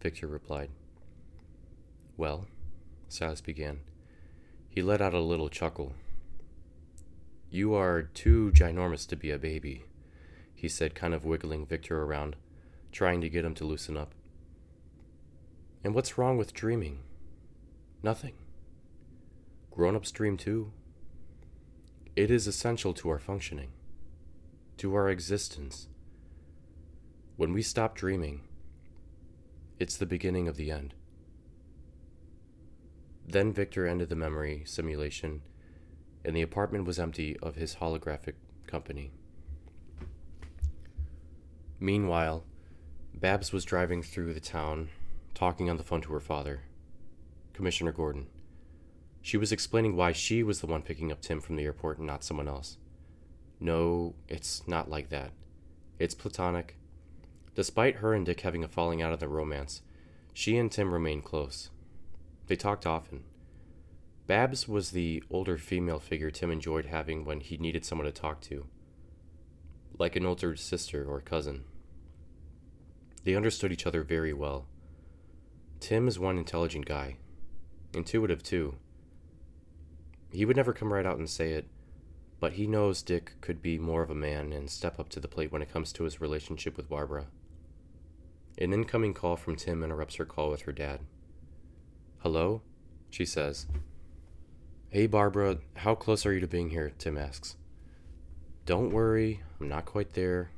Victor 0.00 0.26
replied. 0.26 0.70
Well, 2.16 2.48
Silas 3.08 3.40
began, 3.40 3.78
he 4.68 4.82
let 4.82 5.00
out 5.00 5.14
a 5.14 5.20
little 5.20 5.48
chuckle. 5.48 5.92
You 7.48 7.74
are 7.74 8.02
too 8.02 8.50
ginormous 8.52 9.06
to 9.06 9.14
be 9.14 9.30
a 9.30 9.38
baby, 9.38 9.84
he 10.52 10.68
said, 10.68 10.96
kind 10.96 11.14
of 11.14 11.24
wiggling 11.24 11.64
Victor 11.64 12.02
around, 12.02 12.34
trying 12.90 13.20
to 13.20 13.30
get 13.30 13.44
him 13.44 13.54
to 13.54 13.64
loosen 13.64 13.96
up. 13.96 14.16
And 15.84 15.94
what's 15.94 16.16
wrong 16.16 16.36
with 16.36 16.54
dreaming? 16.54 17.00
Nothing. 18.02 18.34
Grown 19.70 19.96
ups 19.96 20.10
dream 20.10 20.36
too. 20.36 20.72
It 22.14 22.30
is 22.30 22.46
essential 22.46 22.92
to 22.94 23.08
our 23.08 23.18
functioning, 23.18 23.70
to 24.76 24.94
our 24.94 25.08
existence. 25.08 25.88
When 27.36 27.52
we 27.52 27.62
stop 27.62 27.96
dreaming, 27.96 28.42
it's 29.78 29.96
the 29.96 30.06
beginning 30.06 30.46
of 30.46 30.56
the 30.56 30.70
end. 30.70 30.94
Then 33.26 33.52
Victor 33.52 33.86
ended 33.86 34.10
the 34.10 34.16
memory 34.16 34.62
simulation, 34.66 35.42
and 36.24 36.36
the 36.36 36.42
apartment 36.42 36.84
was 36.84 36.98
empty 36.98 37.36
of 37.40 37.56
his 37.56 37.76
holographic 37.76 38.34
company. 38.66 39.12
Meanwhile, 41.80 42.44
Babs 43.14 43.52
was 43.52 43.64
driving 43.64 44.02
through 44.02 44.34
the 44.34 44.40
town, 44.40 44.90
talking 45.34 45.70
on 45.70 45.76
the 45.76 45.82
phone 45.82 46.00
to 46.02 46.12
her 46.12 46.20
father, 46.20 46.62
Commissioner 47.52 47.92
Gordon. 47.92 48.26
She 49.20 49.36
was 49.36 49.52
explaining 49.52 49.96
why 49.96 50.12
she 50.12 50.42
was 50.42 50.60
the 50.60 50.66
one 50.66 50.82
picking 50.82 51.12
up 51.12 51.20
Tim 51.20 51.40
from 51.40 51.56
the 51.56 51.64
airport 51.64 51.98
and 51.98 52.06
not 52.06 52.24
someone 52.24 52.48
else. 52.48 52.76
No, 53.60 54.14
it's 54.28 54.66
not 54.66 54.90
like 54.90 55.10
that. 55.10 55.30
It's 55.98 56.14
platonic. 56.14 56.76
Despite 57.54 57.96
her 57.96 58.14
and 58.14 58.26
Dick 58.26 58.40
having 58.40 58.64
a 58.64 58.68
falling 58.68 59.00
out 59.00 59.12
of 59.12 59.20
their 59.20 59.28
romance, 59.28 59.82
she 60.32 60.56
and 60.56 60.70
Tim 60.72 60.92
remained 60.92 61.24
close. 61.24 61.70
They 62.46 62.56
talked 62.56 62.86
often. 62.86 63.24
Babs 64.26 64.66
was 64.66 64.90
the 64.90 65.22
older 65.30 65.58
female 65.58 65.98
figure 65.98 66.30
Tim 66.30 66.50
enjoyed 66.50 66.86
having 66.86 67.24
when 67.24 67.40
he 67.40 67.56
needed 67.56 67.84
someone 67.84 68.06
to 68.06 68.12
talk 68.12 68.40
to, 68.42 68.66
like 69.98 70.16
an 70.16 70.24
older 70.24 70.56
sister 70.56 71.04
or 71.04 71.20
cousin. 71.20 71.64
They 73.24 73.36
understood 73.36 73.72
each 73.72 73.86
other 73.86 74.02
very 74.02 74.32
well. 74.32 74.66
Tim 75.82 76.06
is 76.06 76.16
one 76.16 76.38
intelligent 76.38 76.86
guy, 76.86 77.16
intuitive 77.92 78.40
too. 78.40 78.76
He 80.30 80.44
would 80.44 80.54
never 80.54 80.72
come 80.72 80.92
right 80.92 81.04
out 81.04 81.18
and 81.18 81.28
say 81.28 81.54
it, 81.54 81.66
but 82.38 82.52
he 82.52 82.68
knows 82.68 83.02
Dick 83.02 83.32
could 83.40 83.60
be 83.60 83.80
more 83.80 84.00
of 84.00 84.08
a 84.08 84.14
man 84.14 84.52
and 84.52 84.70
step 84.70 85.00
up 85.00 85.08
to 85.08 85.18
the 85.18 85.26
plate 85.26 85.50
when 85.50 85.60
it 85.60 85.72
comes 85.72 85.92
to 85.92 86.04
his 86.04 86.20
relationship 86.20 86.76
with 86.76 86.88
Barbara. 86.88 87.26
An 88.58 88.72
incoming 88.72 89.12
call 89.12 89.34
from 89.34 89.56
Tim 89.56 89.82
interrupts 89.82 90.14
her 90.14 90.24
call 90.24 90.50
with 90.50 90.62
her 90.62 90.72
dad. 90.72 91.00
Hello? 92.20 92.62
She 93.10 93.24
says. 93.24 93.66
Hey, 94.88 95.08
Barbara, 95.08 95.58
how 95.78 95.96
close 95.96 96.24
are 96.24 96.32
you 96.32 96.38
to 96.38 96.46
being 96.46 96.70
here? 96.70 96.92
Tim 96.96 97.18
asks. 97.18 97.56
Don't 98.66 98.92
worry, 98.92 99.42
I'm 99.60 99.68
not 99.68 99.86
quite 99.86 100.12
there. 100.12 100.52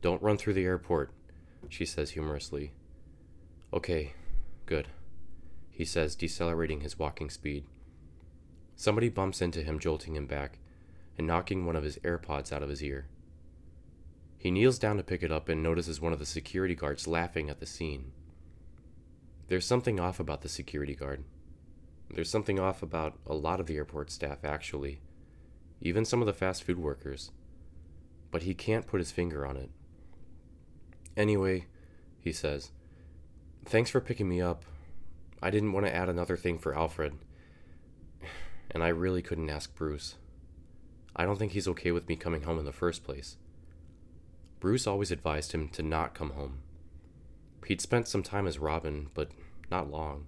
Don't 0.00 0.22
run 0.22 0.38
through 0.38 0.54
the 0.54 0.64
airport, 0.64 1.10
she 1.68 1.84
says 1.84 2.12
humorously. 2.12 2.72
Okay, 3.74 4.14
good, 4.70 4.86
he 5.68 5.84
says, 5.84 6.14
decelerating 6.14 6.80
his 6.80 6.96
walking 6.96 7.28
speed. 7.28 7.64
Somebody 8.76 9.08
bumps 9.08 9.42
into 9.42 9.62
him, 9.62 9.80
jolting 9.80 10.14
him 10.14 10.26
back 10.26 10.58
and 11.18 11.26
knocking 11.26 11.66
one 11.66 11.74
of 11.74 11.82
his 11.82 11.98
AirPods 11.98 12.52
out 12.52 12.62
of 12.62 12.68
his 12.68 12.80
ear. 12.80 13.08
He 14.38 14.52
kneels 14.52 14.78
down 14.78 14.96
to 14.96 15.02
pick 15.02 15.24
it 15.24 15.32
up 15.32 15.48
and 15.48 15.60
notices 15.60 16.00
one 16.00 16.12
of 16.12 16.20
the 16.20 16.24
security 16.24 16.76
guards 16.76 17.08
laughing 17.08 17.50
at 17.50 17.58
the 17.58 17.66
scene. 17.66 18.12
There's 19.48 19.66
something 19.66 19.98
off 19.98 20.20
about 20.20 20.42
the 20.42 20.48
security 20.48 20.94
guard. 20.94 21.24
There's 22.08 22.30
something 22.30 22.60
off 22.60 22.80
about 22.80 23.18
a 23.26 23.34
lot 23.34 23.58
of 23.58 23.66
the 23.66 23.76
airport 23.76 24.12
staff, 24.12 24.44
actually, 24.44 25.00
even 25.80 26.04
some 26.04 26.20
of 26.22 26.26
the 26.26 26.32
fast 26.32 26.62
food 26.62 26.78
workers. 26.78 27.32
But 28.30 28.44
he 28.44 28.54
can't 28.54 28.86
put 28.86 29.00
his 29.00 29.10
finger 29.10 29.44
on 29.44 29.56
it. 29.56 29.70
Anyway, 31.16 31.66
he 32.20 32.30
says, 32.30 32.70
thanks 33.64 33.90
for 33.90 34.00
picking 34.00 34.28
me 34.28 34.40
up. 34.40 34.64
I 35.42 35.50
didn't 35.50 35.72
want 35.72 35.86
to 35.86 35.94
add 35.94 36.08
another 36.08 36.36
thing 36.36 36.58
for 36.58 36.76
Alfred. 36.76 37.14
And 38.70 38.82
I 38.82 38.88
really 38.88 39.22
couldn't 39.22 39.50
ask 39.50 39.74
Bruce. 39.74 40.16
I 41.16 41.24
don't 41.24 41.38
think 41.38 41.52
he's 41.52 41.68
okay 41.68 41.90
with 41.90 42.08
me 42.08 42.16
coming 42.16 42.42
home 42.42 42.58
in 42.58 42.64
the 42.64 42.72
first 42.72 43.04
place. 43.04 43.36
Bruce 44.60 44.86
always 44.86 45.10
advised 45.10 45.52
him 45.52 45.68
to 45.70 45.82
not 45.82 46.14
come 46.14 46.30
home. 46.30 46.58
He'd 47.66 47.80
spent 47.80 48.08
some 48.08 48.22
time 48.22 48.46
as 48.46 48.58
Robin, 48.58 49.08
but 49.14 49.30
not 49.70 49.90
long. 49.90 50.26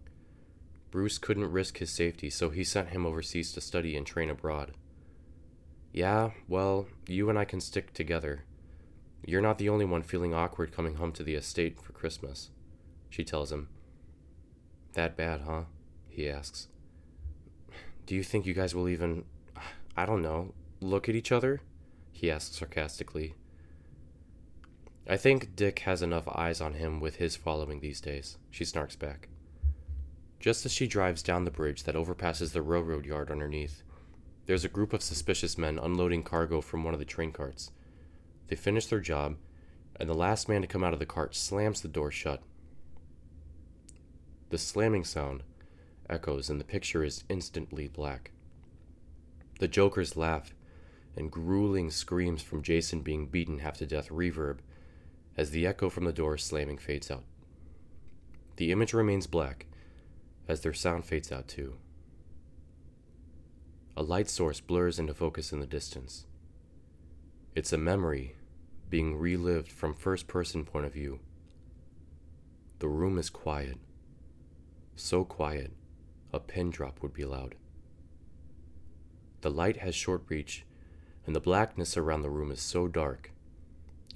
Bruce 0.90 1.18
couldn't 1.18 1.50
risk 1.50 1.78
his 1.78 1.90
safety, 1.90 2.30
so 2.30 2.50
he 2.50 2.64
sent 2.64 2.90
him 2.90 3.06
overseas 3.06 3.52
to 3.52 3.60
study 3.60 3.96
and 3.96 4.06
train 4.06 4.30
abroad. 4.30 4.72
Yeah, 5.92 6.30
well, 6.48 6.86
you 7.06 7.28
and 7.28 7.38
I 7.38 7.44
can 7.44 7.60
stick 7.60 7.92
together. 7.92 8.44
You're 9.24 9.40
not 9.42 9.58
the 9.58 9.68
only 9.68 9.84
one 9.84 10.02
feeling 10.02 10.34
awkward 10.34 10.72
coming 10.72 10.96
home 10.96 11.12
to 11.12 11.22
the 11.22 11.34
estate 11.34 11.80
for 11.80 11.92
Christmas, 11.92 12.50
she 13.12 13.24
tells 13.24 13.52
him. 13.52 13.68
That 14.94 15.16
bad, 15.16 15.42
huh? 15.42 15.64
he 16.08 16.28
asks. 16.28 16.68
Do 18.06 18.14
you 18.14 18.22
think 18.22 18.46
you 18.46 18.54
guys 18.54 18.74
will 18.74 18.88
even, 18.88 19.24
I 19.94 20.06
don't 20.06 20.22
know, 20.22 20.54
look 20.80 21.08
at 21.08 21.14
each 21.14 21.30
other? 21.30 21.60
he 22.10 22.30
asks 22.30 22.56
sarcastically. 22.56 23.34
I 25.06 25.16
think 25.18 25.54
Dick 25.56 25.80
has 25.80 26.00
enough 26.00 26.26
eyes 26.28 26.60
on 26.60 26.74
him 26.74 27.00
with 27.00 27.16
his 27.16 27.36
following 27.36 27.80
these 27.80 28.00
days, 28.00 28.38
she 28.50 28.64
snarks 28.64 28.98
back. 28.98 29.28
Just 30.40 30.64
as 30.64 30.72
she 30.72 30.86
drives 30.86 31.22
down 31.22 31.44
the 31.44 31.50
bridge 31.50 31.82
that 31.84 31.94
overpasses 31.94 32.52
the 32.52 32.62
railroad 32.62 33.04
yard 33.04 33.30
underneath, 33.30 33.82
there's 34.46 34.64
a 34.64 34.70
group 34.70 34.92
of 34.94 35.02
suspicious 35.02 35.58
men 35.58 35.78
unloading 35.78 36.22
cargo 36.22 36.62
from 36.62 36.82
one 36.82 36.94
of 36.94 37.00
the 37.00 37.06
train 37.06 37.30
carts. 37.30 37.72
They 38.48 38.56
finish 38.56 38.86
their 38.86 39.00
job, 39.00 39.36
and 39.96 40.08
the 40.08 40.14
last 40.14 40.48
man 40.48 40.62
to 40.62 40.66
come 40.66 40.82
out 40.82 40.94
of 40.94 40.98
the 40.98 41.06
cart 41.06 41.34
slams 41.34 41.82
the 41.82 41.88
door 41.88 42.10
shut. 42.10 42.42
The 44.52 44.58
slamming 44.58 45.04
sound 45.04 45.44
echoes, 46.10 46.50
and 46.50 46.60
the 46.60 46.64
picture 46.64 47.02
is 47.02 47.24
instantly 47.30 47.88
black. 47.88 48.32
The 49.60 49.66
Joker's 49.66 50.14
laugh 50.14 50.52
and 51.16 51.32
grueling 51.32 51.90
screams 51.90 52.42
from 52.42 52.60
Jason 52.60 53.00
being 53.00 53.28
beaten 53.28 53.60
half 53.60 53.78
to 53.78 53.86
death 53.86 54.10
reverb 54.10 54.58
as 55.38 55.52
the 55.52 55.66
echo 55.66 55.88
from 55.88 56.04
the 56.04 56.12
door 56.12 56.36
slamming 56.36 56.76
fades 56.76 57.10
out. 57.10 57.24
The 58.56 58.72
image 58.72 58.92
remains 58.92 59.26
black 59.26 59.68
as 60.46 60.60
their 60.60 60.74
sound 60.74 61.06
fades 61.06 61.32
out 61.32 61.48
too. 61.48 61.78
A 63.96 64.02
light 64.02 64.28
source 64.28 64.60
blurs 64.60 64.98
into 64.98 65.14
focus 65.14 65.50
in 65.50 65.60
the 65.60 65.66
distance. 65.66 66.26
It's 67.54 67.72
a 67.72 67.78
memory 67.78 68.36
being 68.90 69.16
relived 69.16 69.72
from 69.72 69.94
first 69.94 70.28
person 70.28 70.66
point 70.66 70.84
of 70.84 70.92
view. 70.92 71.20
The 72.80 72.88
room 72.88 73.16
is 73.16 73.30
quiet. 73.30 73.78
So 75.04 75.24
quiet, 75.24 75.72
a 76.32 76.38
pin 76.38 76.70
drop 76.70 77.02
would 77.02 77.12
be 77.12 77.24
loud. 77.24 77.56
The 79.40 79.50
light 79.50 79.78
has 79.78 79.96
short 79.96 80.22
reach, 80.28 80.64
and 81.26 81.34
the 81.34 81.40
blackness 81.40 81.96
around 81.96 82.22
the 82.22 82.30
room 82.30 82.52
is 82.52 82.60
so 82.60 82.86
dark, 82.86 83.32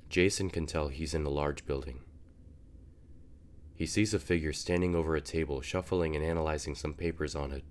Jason 0.08 0.48
can 0.48 0.64
tell 0.64 0.86
he's 0.86 1.12
in 1.12 1.26
a 1.26 1.28
large 1.28 1.66
building. 1.66 2.04
He 3.74 3.84
sees 3.84 4.14
a 4.14 4.20
figure 4.20 4.52
standing 4.52 4.94
over 4.94 5.16
a 5.16 5.20
table, 5.20 5.60
shuffling 5.60 6.14
and 6.14 6.24
analyzing 6.24 6.76
some 6.76 6.94
papers 6.94 7.34
on 7.34 7.50
it. 7.50 7.64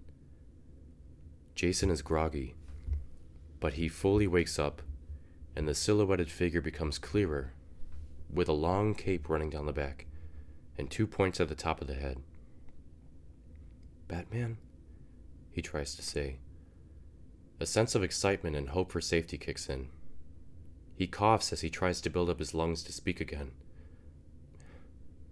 Jason 1.55 1.89
is 1.89 2.01
groggy, 2.01 2.53
but 3.61 3.75
he 3.75 3.87
fully 3.87 4.27
wakes 4.27 4.59
up, 4.59 4.81
and 5.55 5.69
the 5.69 5.73
silhouetted 5.73 6.29
figure 6.29 6.59
becomes 6.59 6.99
clearer, 6.99 7.53
with 8.29 8.49
a 8.49 8.53
long 8.53 8.93
cape 8.93 9.29
running 9.29 9.49
down 9.49 9.67
the 9.67 9.71
back 9.71 10.05
and 10.77 10.91
two 10.91 11.07
points 11.07 11.39
at 11.39 11.47
the 11.47 11.55
top 11.55 11.79
of 11.79 11.87
the 11.87 11.93
head. 11.93 12.17
Batman? 14.07 14.57
He 15.51 15.61
tries 15.61 15.95
to 15.95 16.01
say. 16.01 16.37
A 17.59 17.65
sense 17.65 17.95
of 17.95 18.03
excitement 18.03 18.55
and 18.55 18.69
hope 18.69 18.91
for 18.91 19.01
safety 19.01 19.37
kicks 19.37 19.69
in. 19.69 19.89
He 20.95 21.07
coughs 21.07 21.51
as 21.51 21.61
he 21.61 21.69
tries 21.69 22.01
to 22.01 22.09
build 22.09 22.29
up 22.29 22.39
his 22.39 22.53
lungs 22.53 22.83
to 22.83 22.93
speak 22.93 23.19
again. 23.19 23.51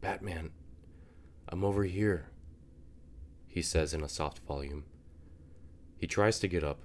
Batman, 0.01 0.51
I'm 1.47 1.63
over 1.63 1.83
here, 1.83 2.29
he 3.47 3.61
says 3.61 3.93
in 3.93 4.03
a 4.03 4.09
soft 4.09 4.39
volume. 4.39 4.85
He 5.97 6.07
tries 6.07 6.39
to 6.39 6.47
get 6.47 6.63
up, 6.63 6.79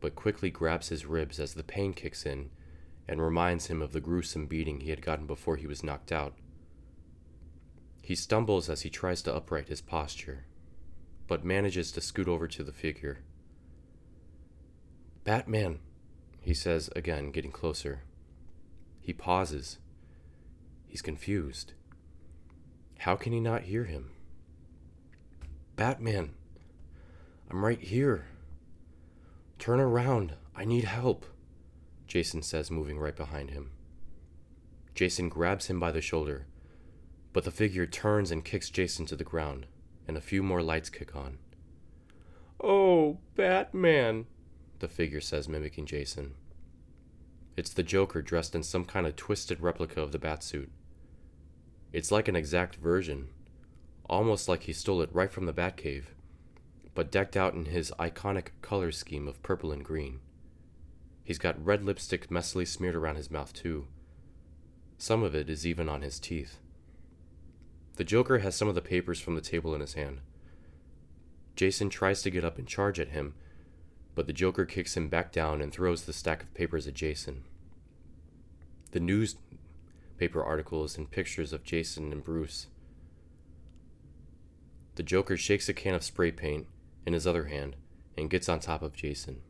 but 0.00 0.14
quickly 0.14 0.50
grabs 0.50 0.88
his 0.88 1.06
ribs 1.06 1.40
as 1.40 1.54
the 1.54 1.64
pain 1.64 1.92
kicks 1.92 2.26
in 2.26 2.50
and 3.08 3.22
reminds 3.22 3.66
him 3.66 3.82
of 3.82 3.92
the 3.92 4.00
gruesome 4.00 4.46
beating 4.46 4.80
he 4.80 4.90
had 4.90 5.02
gotten 5.02 5.26
before 5.26 5.56
he 5.56 5.66
was 5.66 5.82
knocked 5.82 6.12
out. 6.12 6.34
He 8.02 8.14
stumbles 8.14 8.68
as 8.68 8.82
he 8.82 8.90
tries 8.90 9.22
to 9.22 9.34
upright 9.34 9.68
his 9.68 9.80
posture, 9.80 10.44
but 11.26 11.44
manages 11.44 11.92
to 11.92 12.00
scoot 12.00 12.28
over 12.28 12.46
to 12.48 12.62
the 12.62 12.72
figure. 12.72 13.18
Batman, 15.24 15.80
he 16.40 16.54
says 16.54 16.88
again, 16.94 17.30
getting 17.30 17.50
closer. 17.50 18.02
He 19.00 19.12
pauses. 19.12 19.78
He's 20.86 21.02
confused. 21.02 21.72
How 22.98 23.16
can 23.16 23.32
he 23.32 23.40
not 23.40 23.62
hear 23.62 23.84
him? 23.84 24.10
Batman, 25.74 26.34
I'm 27.50 27.64
right 27.64 27.80
here. 27.80 28.26
Turn 29.58 29.80
around. 29.80 30.34
I 30.54 30.64
need 30.64 30.84
help, 30.84 31.26
Jason 32.06 32.42
says, 32.42 32.70
moving 32.70 32.98
right 32.98 33.14
behind 33.14 33.50
him. 33.50 33.72
Jason 34.94 35.28
grabs 35.28 35.66
him 35.66 35.78
by 35.78 35.92
the 35.92 36.00
shoulder, 36.00 36.46
but 37.32 37.44
the 37.44 37.50
figure 37.50 37.86
turns 37.86 38.30
and 38.30 38.44
kicks 38.44 38.70
Jason 38.70 39.04
to 39.06 39.16
the 39.16 39.24
ground, 39.24 39.66
and 40.06 40.16
a 40.16 40.20
few 40.20 40.42
more 40.42 40.62
lights 40.62 40.90
kick 40.90 41.14
on. 41.14 41.38
Oh, 42.62 43.18
Batman, 43.34 44.26
the 44.78 44.88
figure 44.88 45.20
says, 45.20 45.48
mimicking 45.48 45.86
Jason. 45.86 46.34
It's 47.56 47.72
the 47.72 47.82
Joker 47.82 48.22
dressed 48.22 48.54
in 48.54 48.62
some 48.62 48.84
kind 48.84 49.06
of 49.06 49.16
twisted 49.16 49.60
replica 49.60 50.00
of 50.00 50.12
the 50.12 50.18
Batsuit. 50.18 50.68
It's 51.92 52.12
like 52.12 52.28
an 52.28 52.36
exact 52.36 52.76
version, 52.76 53.28
almost 54.08 54.48
like 54.48 54.64
he 54.64 54.72
stole 54.72 55.02
it 55.02 55.10
right 55.12 55.30
from 55.30 55.46
the 55.46 55.54
Batcave 55.54 56.06
but 56.96 57.12
decked 57.12 57.36
out 57.36 57.52
in 57.52 57.66
his 57.66 57.92
iconic 58.00 58.46
color 58.62 58.90
scheme 58.90 59.28
of 59.28 59.42
purple 59.42 59.70
and 59.70 59.84
green. 59.84 60.18
He's 61.22 61.38
got 61.38 61.62
red 61.62 61.84
lipstick 61.84 62.30
messily 62.30 62.66
smeared 62.66 62.96
around 62.96 63.16
his 63.16 63.30
mouth, 63.30 63.52
too. 63.52 63.86
Some 64.96 65.22
of 65.22 65.34
it 65.34 65.50
is 65.50 65.66
even 65.66 65.90
on 65.90 66.00
his 66.00 66.18
teeth. 66.18 66.58
The 67.96 68.04
Joker 68.04 68.38
has 68.38 68.54
some 68.54 68.68
of 68.68 68.74
the 68.74 68.82
papers 68.82 69.20
from 69.20 69.34
the 69.34 69.40
table 69.40 69.74
in 69.74 69.80
his 69.80 69.94
hand. 69.94 70.20
Jason 71.56 71.88
tries 71.88 72.20
to 72.22 72.30
get 72.30 72.44
up 72.44 72.58
and 72.58 72.68
charge 72.68 73.00
at 73.00 73.08
him, 73.08 73.34
but 74.14 74.26
the 74.26 74.34
Joker 74.34 74.66
kicks 74.66 74.96
him 74.96 75.08
back 75.08 75.32
down 75.32 75.62
and 75.62 75.72
throws 75.72 76.04
the 76.04 76.12
stack 76.12 76.42
of 76.42 76.54
papers 76.54 76.86
at 76.86 76.94
Jason. 76.94 77.44
The 78.90 79.00
newspaper 79.00 80.44
articles 80.44 80.98
and 80.98 81.10
pictures 81.10 81.54
of 81.54 81.64
Jason 81.64 82.12
and 82.12 82.22
Bruce. 82.22 82.66
The 84.96 85.02
Joker 85.02 85.36
shakes 85.36 85.68
a 85.68 85.74
can 85.74 85.94
of 85.94 86.04
spray 86.04 86.30
paint 86.30 86.66
in 87.06 87.14
his 87.14 87.26
other 87.26 87.44
hand 87.44 87.76
and 88.16 88.30
gets 88.30 88.48
on 88.48 88.60
top 88.60 88.82
of 88.82 88.94
Jason. 88.94 89.40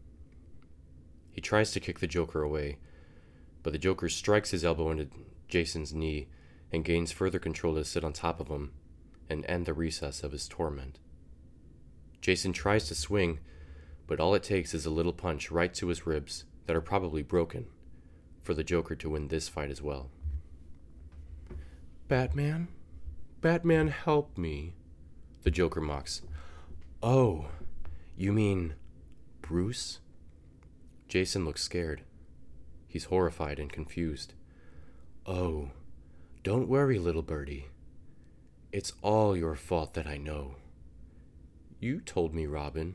He 1.33 1.41
tries 1.41 1.73
to 1.73 1.81
kick 1.81 1.99
the 1.99 2.07
Joker 2.07 2.43
away, 2.43 2.79
but 3.63 3.73
the 3.73 3.79
Joker 3.79 4.09
strikes 4.09 4.53
his 4.53 4.65
elbow 4.65 4.91
into 4.91 5.09
Jason's 5.49 5.93
knee 5.93 6.29
and 6.73 6.85
gains 6.85 7.13
further 7.13 7.39
control 7.39 7.75
to 7.75 7.85
sit 7.85 8.05
on 8.05 8.13
top 8.13 8.41
of 8.41 8.49
him 8.49 8.73
and 9.29 9.45
end 9.47 9.67
the 9.67 9.75
recess 9.75 10.23
of 10.23 10.33
his 10.33 10.49
torment. 10.49 10.99
Jason 12.21 12.53
tries 12.53 12.89
to 12.89 12.95
swing, 12.95 13.39
but 14.07 14.21
all 14.21 14.35
it 14.35 14.43
takes 14.43 14.75
is 14.75 14.87
a 14.87 14.91
little 14.91 15.13
punch 15.13 15.51
right 15.51 15.73
to 15.75 15.89
his 15.89 16.07
ribs 16.07 16.45
that 16.67 16.77
are 16.77 16.81
probably 16.81 17.23
broken 17.23 17.67
for 18.43 18.55
the 18.55 18.65
Joker 18.65 18.95
to 18.97 19.11
win 19.11 19.29
this 19.29 19.49
fight 19.49 19.71
as 19.71 19.83
well. 19.83 20.11
Batman? 22.09 22.69
Batman, 23.41 23.89
help 23.89 24.37
me, 24.39 24.75
the 25.43 25.51
Joker 25.51 25.81
mocks. 25.81 26.23
Oh, 27.03 27.47
you 28.17 28.33
mean 28.33 28.75
Bruce? 29.43 30.01
Jason 31.09 31.45
looks 31.45 31.63
scared. 31.63 32.03
He's 32.89 33.05
horrified 33.05 33.59
and 33.59 33.73
confused. 33.73 34.35
Oh, 35.27 35.71
don't 36.47 36.69
worry, 36.69 36.97
little 36.97 37.23
birdie. 37.23 37.67
It's 38.71 38.93
all 39.03 39.37
your 39.37 39.57
fault 39.57 39.95
that 39.95 40.07
I 40.07 40.17
know. 40.17 40.55
You 41.81 42.01
told 42.01 42.33
me, 42.33 42.47
Robin. 42.47 42.95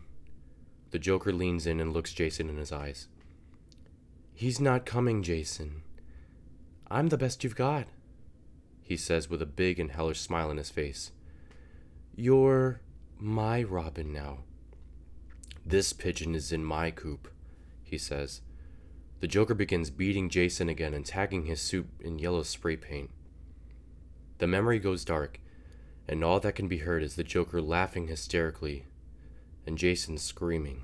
The 0.91 0.99
Joker 0.99 1.33
leans 1.33 1.67
in 1.67 1.81
and 1.81 1.91
looks 1.91 2.13
Jason 2.13 2.47
in 2.47 2.55
his 2.55 2.71
eyes. 2.71 3.09
He's 4.33 4.61
not 4.61 4.85
coming, 4.85 5.21
Jason. 5.21 5.81
I'm 6.89 7.09
the 7.09 7.17
best 7.17 7.43
you've 7.43 7.57
got, 7.57 7.87
he 8.81 8.95
says 8.95 9.29
with 9.29 9.41
a 9.41 9.45
big 9.45 9.81
and 9.81 9.91
hellish 9.91 10.21
smile 10.21 10.49
on 10.49 10.55
his 10.55 10.69
face. 10.69 11.11
You're 12.15 12.79
my 13.19 13.63
Robin 13.63 14.13
now. 14.13 14.45
This 15.65 15.91
pigeon 15.91 16.35
is 16.35 16.53
in 16.53 16.63
my 16.63 16.89
coop, 16.89 17.27
he 17.83 17.97
says. 17.97 18.39
The 19.19 19.27
Joker 19.27 19.55
begins 19.55 19.89
beating 19.89 20.29
Jason 20.29 20.69
again 20.69 20.93
and 20.93 21.05
tagging 21.05 21.47
his 21.47 21.59
suit 21.59 21.89
in 21.99 22.17
yellow 22.17 22.43
spray 22.43 22.77
paint. 22.77 23.09
The 24.41 24.47
memory 24.47 24.79
goes 24.79 25.05
dark, 25.05 25.39
and 26.07 26.23
all 26.23 26.39
that 26.39 26.55
can 26.55 26.67
be 26.67 26.79
heard 26.79 27.03
is 27.03 27.15
the 27.15 27.23
Joker 27.23 27.61
laughing 27.61 28.07
hysterically 28.07 28.87
and 29.67 29.77
Jason 29.77 30.17
screaming. 30.17 30.81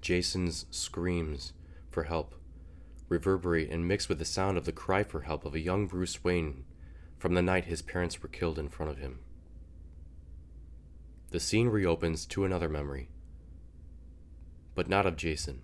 Jason's 0.00 0.66
screams 0.70 1.52
for 1.90 2.04
help 2.04 2.36
reverberate 3.08 3.70
and 3.70 3.88
mix 3.88 4.08
with 4.08 4.20
the 4.20 4.24
sound 4.24 4.56
of 4.56 4.66
the 4.66 4.72
cry 4.72 5.02
for 5.02 5.22
help 5.22 5.44
of 5.44 5.56
a 5.56 5.58
young 5.58 5.88
Bruce 5.88 6.22
Wayne 6.22 6.62
from 7.18 7.34
the 7.34 7.42
night 7.42 7.64
his 7.64 7.82
parents 7.82 8.22
were 8.22 8.28
killed 8.28 8.56
in 8.56 8.68
front 8.68 8.92
of 8.92 8.98
him. 8.98 9.18
The 11.32 11.40
scene 11.40 11.70
reopens 11.70 12.24
to 12.26 12.44
another 12.44 12.68
memory, 12.68 13.08
but 14.76 14.88
not 14.88 15.06
of 15.06 15.16
Jason. 15.16 15.62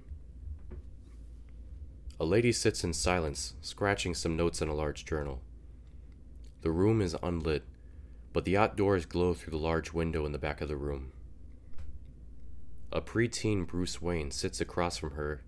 A 2.19 2.25
lady 2.25 2.51
sits 2.51 2.83
in 2.83 2.93
silence, 2.93 3.55
scratching 3.61 4.13
some 4.13 4.37
notes 4.37 4.61
in 4.61 4.67
a 4.67 4.75
large 4.75 5.05
journal. 5.05 5.41
The 6.61 6.71
room 6.73 7.01
is 7.01 7.17
unlit, 7.23 7.63
but 8.33 8.45
the 8.45 8.57
outdoors 8.57 9.07
glow 9.07 9.33
through 9.33 9.53
the 9.53 9.57
large 9.57 9.93
window 9.93 10.27
in 10.27 10.33
the 10.33 10.39
back 10.39 10.61
of 10.61 10.69
the 10.69 10.77
room. 10.77 11.13
A 12.91 13.01
preteen 13.01 13.67
Bruce 13.67 14.03
Wayne 14.03 14.31
sits 14.31 14.61
across 14.61 14.97
from 14.97 15.13
her 15.13 15.43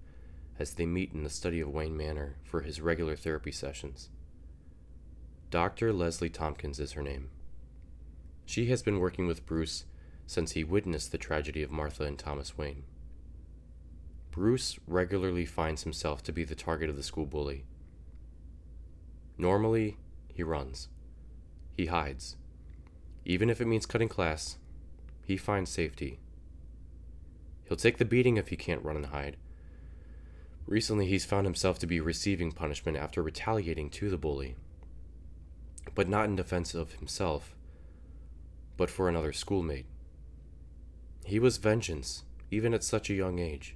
as 0.59 0.75
they 0.75 0.87
meet 0.87 1.12
in 1.12 1.25
the 1.25 1.31
study 1.31 1.61
of 1.61 1.68
Wayne 1.68 1.96
Manor 1.96 2.37
for 2.44 2.61
his 2.61 2.81
regular 2.81 3.16
therapy 3.16 3.51
sessions. 3.51 4.11
Dr. 5.51 5.92
Leslie 5.92 6.31
Tompkins 6.31 6.79
is 6.79 6.92
her 6.92 7.03
name. 7.03 7.31
She 8.44 8.66
has 8.66 8.83
been 8.83 9.01
working 9.01 9.27
with 9.27 9.46
Bruce 9.46 9.85
since 10.27 10.53
he 10.53 10.62
witnessed 10.62 11.11
the 11.11 11.18
tragedy 11.18 11.62
of 11.62 11.73
Martha 11.73 12.05
and 12.05 12.18
Thomas 12.18 12.57
Wayne. 12.57 12.85
Bruce 14.31 14.79
regularly 14.87 15.44
finds 15.44 15.83
himself 15.83 16.23
to 16.23 16.33
be 16.33 16.44
the 16.44 16.55
target 16.55 16.88
of 16.88 16.96
the 16.96 17.03
school 17.03 17.27
bully. 17.27 17.64
Normally, 19.37 19.96
he 20.33 20.44
runs. 20.44 20.88
He 21.81 21.87
hides. 21.87 22.37
Even 23.25 23.49
if 23.49 23.59
it 23.59 23.66
means 23.66 23.87
cutting 23.87 24.11
class, 24.11 24.59
he 25.25 25.38
finds 25.38 25.71
safety. 25.71 26.19
He'll 27.64 27.79
take 27.79 27.97
the 27.97 28.05
beating 28.05 28.37
if 28.37 28.49
he 28.49 28.57
can't 28.57 28.85
run 28.85 28.97
and 28.97 29.07
hide. 29.07 29.38
Recently, 30.66 31.07
he's 31.07 31.25
found 31.25 31.47
himself 31.47 31.79
to 31.79 31.87
be 31.87 31.99
receiving 31.99 32.53
punishment 32.53 32.99
after 32.99 33.23
retaliating 33.23 33.88
to 33.93 34.11
the 34.11 34.19
bully, 34.19 34.57
but 35.95 36.07
not 36.07 36.27
in 36.27 36.37
defense 36.37 36.75
of 36.75 36.93
himself, 36.93 37.57
but 38.77 38.90
for 38.90 39.09
another 39.09 39.33
schoolmate. 39.33 39.87
He 41.25 41.38
was 41.38 41.57
vengeance, 41.57 42.25
even 42.51 42.75
at 42.75 42.85
such 42.85 43.09
a 43.09 43.14
young 43.14 43.38
age. 43.38 43.75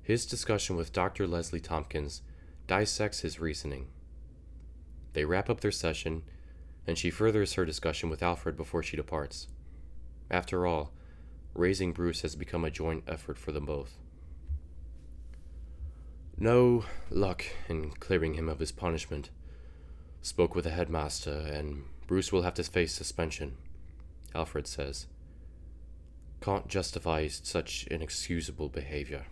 His 0.00 0.26
discussion 0.26 0.76
with 0.76 0.92
Dr. 0.92 1.26
Leslie 1.26 1.58
Tompkins 1.58 2.22
dissects 2.68 3.22
his 3.22 3.40
reasoning. 3.40 3.88
They 5.12 5.24
wrap 5.24 5.50
up 5.50 5.58
their 5.58 5.72
session, 5.72 6.22
and 6.86 6.98
she 6.98 7.10
furthers 7.10 7.54
her 7.54 7.64
discussion 7.64 8.10
with 8.10 8.22
Alfred 8.22 8.56
before 8.56 8.82
she 8.82 8.96
departs. 8.96 9.48
After 10.30 10.66
all, 10.66 10.92
raising 11.54 11.92
Bruce 11.92 12.22
has 12.22 12.34
become 12.34 12.64
a 12.64 12.70
joint 12.70 13.04
effort 13.06 13.38
for 13.38 13.52
them 13.52 13.66
both. 13.66 13.98
No 16.38 16.84
luck 17.10 17.44
in 17.68 17.90
clearing 17.90 18.34
him 18.34 18.48
of 18.48 18.58
his 18.58 18.72
punishment. 18.72 19.30
Spoke 20.22 20.54
with 20.54 20.64
the 20.64 20.70
headmaster, 20.70 21.30
and 21.30 21.84
Bruce 22.06 22.32
will 22.32 22.42
have 22.42 22.54
to 22.54 22.64
face 22.64 22.92
suspension, 22.92 23.56
Alfred 24.34 24.66
says. 24.66 25.06
Can't 26.40 26.68
justify 26.68 27.28
such 27.28 27.86
inexcusable 27.88 28.68
behavior. 28.68 29.26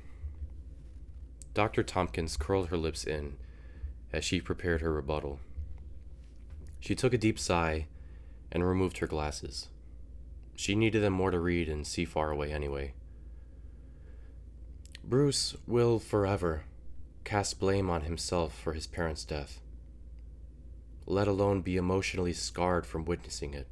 Dr. 1.54 1.82
Tompkins 1.82 2.36
curled 2.36 2.68
her 2.68 2.76
lips 2.76 3.04
in 3.04 3.36
as 4.12 4.24
she 4.24 4.40
prepared 4.40 4.80
her 4.80 4.92
rebuttal. 4.92 5.40
She 6.80 6.94
took 6.94 7.12
a 7.12 7.18
deep 7.18 7.38
sigh 7.38 7.86
and 8.50 8.66
removed 8.66 8.98
her 8.98 9.06
glasses. 9.06 9.68
She 10.56 10.74
needed 10.74 11.02
them 11.02 11.12
more 11.12 11.30
to 11.30 11.38
read 11.38 11.68
and 11.68 11.86
see 11.86 12.04
far 12.04 12.30
away 12.30 12.52
anyway. 12.52 12.94
Bruce 15.04 15.56
will 15.66 15.98
forever 15.98 16.64
cast 17.24 17.58
blame 17.58 17.88
on 17.88 18.02
himself 18.02 18.58
for 18.58 18.72
his 18.72 18.86
parents' 18.86 19.24
death, 19.24 19.60
let 21.06 21.28
alone 21.28 21.60
be 21.62 21.76
emotionally 21.76 22.32
scarred 22.32 22.86
from 22.86 23.04
witnessing 23.04 23.54
it, 23.54 23.68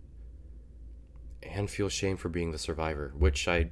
and 1.42 1.71
feel 1.71 1.88
shame 1.88 2.16
for 2.16 2.29
being 2.29 2.53
the 2.53 2.59
survivor, 2.59 3.12
which 3.16 3.49
I 3.49 3.71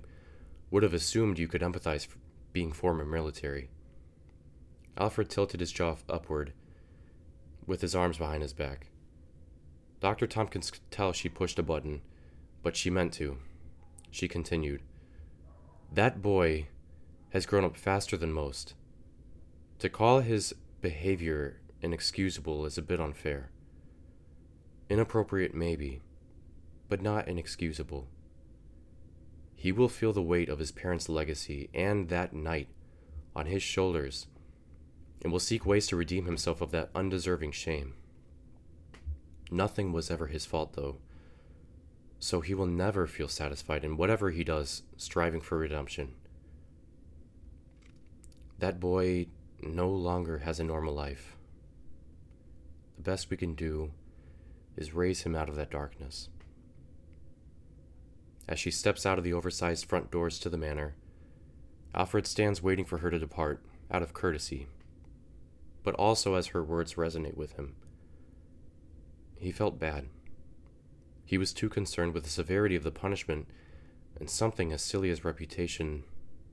would 0.71 0.83
have 0.83 0.95
assumed 0.95 1.39
you 1.39 1.49
could 1.49 1.63
empathize 1.63 2.07
for 2.07 2.19
being 2.53 2.73
former 2.73 3.05
military. 3.05 3.71
Alfred 4.99 5.29
tilted 5.29 5.61
his 5.61 5.73
jaw 5.73 5.97
upward 6.09 6.53
with 7.67 7.81
his 7.81 7.95
arms 7.95 8.19
behind 8.19 8.43
his 8.43 8.53
back. 8.53 8.89
Dr. 10.01 10.27
Tompkins 10.27 10.71
could 10.71 10.91
tell 10.91 11.13
she 11.13 11.29
pushed 11.29 11.59
a 11.59 11.63
button, 11.63 12.03
but 12.63 12.77
she 12.77 12.91
meant 12.91 13.13
to. 13.15 13.39
She 14.11 14.29
continued, 14.29 14.83
That 15.93 16.23
boy 16.23 16.69
has 17.31 17.47
grown 17.47 17.65
up 17.65 17.77
faster 17.77 18.17
than 18.17 18.33
most. 18.33 18.75
To 19.79 19.89
call 19.89 20.21
his 20.21 20.55
behavior 20.81 21.61
inexcusable 21.83 22.65
is 22.65 22.79
a 22.79 22.83
bit 22.83 23.01
unfair. 23.01 23.51
Inappropriate, 24.89 25.55
maybe, 25.55 26.03
but 26.89 27.03
not 27.03 27.29
inexcusable. 27.29 28.09
He 29.55 29.73
will 29.73 29.89
feel 29.89 30.13
the 30.13 30.23
weight 30.23 30.49
of 30.49 30.59
his 30.59 30.73
parents' 30.73 31.09
legacy 31.09 31.69
and 31.75 32.09
that 32.09 32.33
night 32.33 32.69
on 33.35 33.47
his 33.47 33.63
shoulders 33.63 34.27
and 35.23 35.33
will 35.33 35.41
seek 35.41 35.67
ways 35.67 35.87
to 35.89 35.97
redeem 35.97 36.27
himself 36.27 36.61
of 36.61 36.71
that 36.71 36.91
undeserving 36.95 37.53
shame. 37.53 37.95
Nothing 39.51 39.93
was 39.93 40.11
ever 40.11 40.27
his 40.27 40.45
fault, 40.45 40.73
though, 40.75 40.97
so 42.19 42.41
he 42.41 42.55
will 42.55 42.67
never 42.67 43.07
feel 43.07 43.29
satisfied 43.29 43.85
in 43.85 43.97
whatever 43.97 44.31
he 44.31 44.43
does, 44.43 44.83
striving 44.97 45.41
for 45.41 45.59
redemption. 45.59 46.15
That 48.59 48.81
boy 48.81 49.27
no 49.63 49.89
longer 49.89 50.39
has 50.39 50.59
a 50.59 50.65
normal 50.65 50.95
life. 50.95 51.37
The 52.97 53.03
best 53.03 53.31
we 53.31 53.37
can 53.37 53.55
do 53.55 53.93
is 54.77 54.95
raise 54.95 55.23
him 55.23 55.37
out 55.37 55.49
of 55.49 55.57
that 55.57 55.71
darkness. 55.71 56.29
As 58.49 58.59
she 58.59 58.71
steps 58.71 59.05
out 59.05 59.19
of 59.19 59.25
the 59.25 59.33
oversized 59.33 59.87
front 59.87 60.11
doors 60.11 60.39
to 60.41 60.49
the 60.49 60.59
manor, 60.59 60.95
Alfred 61.95 62.27
stands 62.27 62.63
waiting 62.63 62.85
for 62.85 62.99
her 62.99 63.11
to 63.11 63.19
depart, 63.19 63.63
out 63.91 64.03
of 64.03 64.13
courtesy, 64.13 64.67
but 65.83 65.95
also 65.95 66.35
as 66.35 66.49
her 66.49 66.63
words 66.63 66.95
resonate 66.95 67.37
with 67.37 67.53
him. 67.53 67.75
He 69.39 69.53
felt 69.53 69.79
bad. 69.79 70.07
He 71.25 71.39
was 71.39 71.53
too 71.53 71.69
concerned 71.69 72.15
with 72.15 72.25
the 72.25 72.31
severity 72.31 72.77
of 72.77 72.85
the 72.85 72.91
punishment 72.91 73.49
and 74.19 74.31
something 74.31 74.73
as 74.73 74.83
silly 74.83 75.11
as 75.11 75.25
reputation 75.25 76.05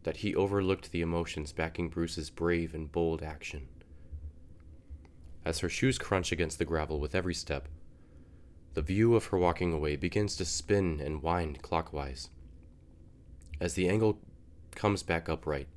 that 0.03 0.17
he 0.17 0.35
overlooked 0.35 0.91
the 0.91 1.01
emotions 1.01 1.53
backing 1.53 1.89
Bruce's 1.89 2.29
brave 2.29 2.73
and 2.73 2.91
bold 2.91 3.23
action. 3.23 3.67
As 5.45 5.59
her 5.59 5.69
shoes 5.69 5.97
crunch 5.97 6.31
against 6.31 6.57
the 6.57 6.65
gravel 6.65 6.99
with 6.99 7.15
every 7.15 7.33
step, 7.33 7.67
the 8.73 8.81
view 8.81 9.15
of 9.15 9.25
her 9.25 9.37
walking 9.37 9.71
away 9.71 9.95
begins 9.95 10.35
to 10.37 10.45
spin 10.45 10.99
and 10.99 11.21
wind 11.21 11.61
clockwise. 11.61 12.29
As 13.59 13.75
the 13.75 13.87
angle 13.87 14.19
comes 14.71 15.03
back 15.03 15.29
upright, 15.29 15.67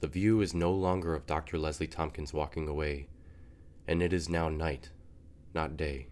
the 0.00 0.08
view 0.08 0.40
is 0.40 0.52
no 0.52 0.72
longer 0.72 1.14
of 1.14 1.26
Dr. 1.26 1.58
Leslie 1.58 1.86
Tompkins 1.86 2.34
walking 2.34 2.66
away, 2.66 3.08
and 3.86 4.02
it 4.02 4.12
is 4.12 4.28
now 4.28 4.48
night 4.48 4.90
not 5.54 5.76
day. 5.76 6.08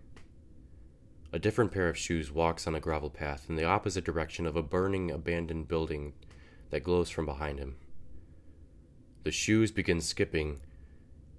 A 1.32 1.38
different 1.38 1.70
pair 1.70 1.88
of 1.88 1.96
shoes 1.96 2.32
walks 2.32 2.66
on 2.66 2.74
a 2.74 2.80
gravel 2.80 3.10
path 3.10 3.46
in 3.48 3.56
the 3.56 3.64
opposite 3.64 4.04
direction 4.04 4.46
of 4.46 4.56
a 4.56 4.62
burning 4.62 5.10
abandoned 5.10 5.68
building 5.68 6.12
that 6.70 6.82
glows 6.82 7.10
from 7.10 7.26
behind 7.26 7.58
him. 7.58 7.76
The 9.22 9.30
shoes 9.30 9.70
begin 9.70 10.00
skipping, 10.00 10.60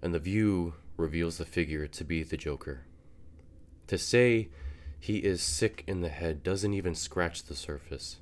and 0.01 0.13
the 0.13 0.19
view 0.19 0.75
reveals 0.97 1.37
the 1.37 1.45
figure 1.45 1.87
to 1.87 2.03
be 2.03 2.23
the 2.23 2.37
Joker. 2.37 2.85
To 3.87 3.97
say 3.97 4.49
he 4.99 5.17
is 5.17 5.41
sick 5.41 5.83
in 5.87 6.01
the 6.01 6.09
head 6.09 6.43
doesn't 6.43 6.73
even 6.73 6.95
scratch 6.95 7.43
the 7.43 7.55
surface. 7.55 8.17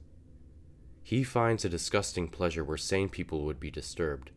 He 1.04 1.24
finds 1.24 1.66
a 1.66 1.70
disgusting 1.70 2.30
pleasure 2.30 2.64
where 2.64 2.78
sane 2.78 3.10
people 3.10 3.44
would 3.44 3.60
be 3.60 3.70
disturbed. 3.70 4.32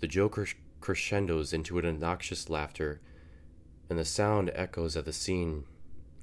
The 0.00 0.08
Joker 0.08 0.46
crescendos 0.80 1.52
into 1.52 1.78
an 1.78 1.86
obnoxious 1.86 2.50
laughter 2.50 3.00
and 3.90 3.98
the 3.98 4.04
sound 4.04 4.52
echoes 4.54 4.96
at 4.96 5.04
the 5.04 5.12
scene 5.12 5.64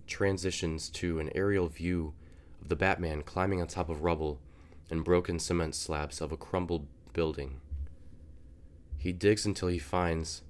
transitions 0.08 0.88
to 0.90 1.20
an 1.20 1.30
aerial 1.36 1.68
view 1.68 2.14
of 2.62 2.70
the 2.70 2.78
Batman 2.78 3.22
climbing 3.22 3.60
on 3.60 3.68
top 3.68 3.90
of 3.90 4.04
rubble 4.04 4.40
and 4.90 5.04
broken 5.04 5.38
cement 5.38 5.76
slabs 5.76 6.22
of 6.22 6.32
a 6.32 6.38
crumbled 6.38 6.88
building. 7.12 7.60
He 8.98 9.12
digs 9.12 9.46
until 9.46 9.68
he 9.68 9.80
finds 9.80 10.44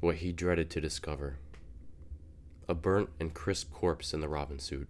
what 0.00 0.16
he 0.16 0.32
dreaded 0.32 0.70
to 0.70 0.80
discover 0.80 1.36
a 2.68 2.74
burnt 2.74 3.10
and 3.20 3.34
crisp 3.34 3.72
corpse 3.72 4.14
in 4.14 4.20
the 4.20 4.28
Robin 4.28 4.58
suit, 4.58 4.88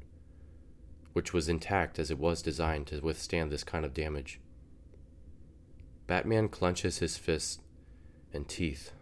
which 1.12 1.32
was 1.32 1.48
intact 1.48 1.98
as 1.98 2.10
it 2.10 2.18
was 2.18 2.40
designed 2.40 2.86
to 2.86 3.00
withstand 3.00 3.50
this 3.50 3.64
kind 3.64 3.84
of 3.84 3.94
damage. 3.94 4.38
Batman 6.06 6.48
clenches 6.48 6.98
his 6.98 7.16
fists 7.16 7.58
and 8.32 8.46
teeth 8.46 8.92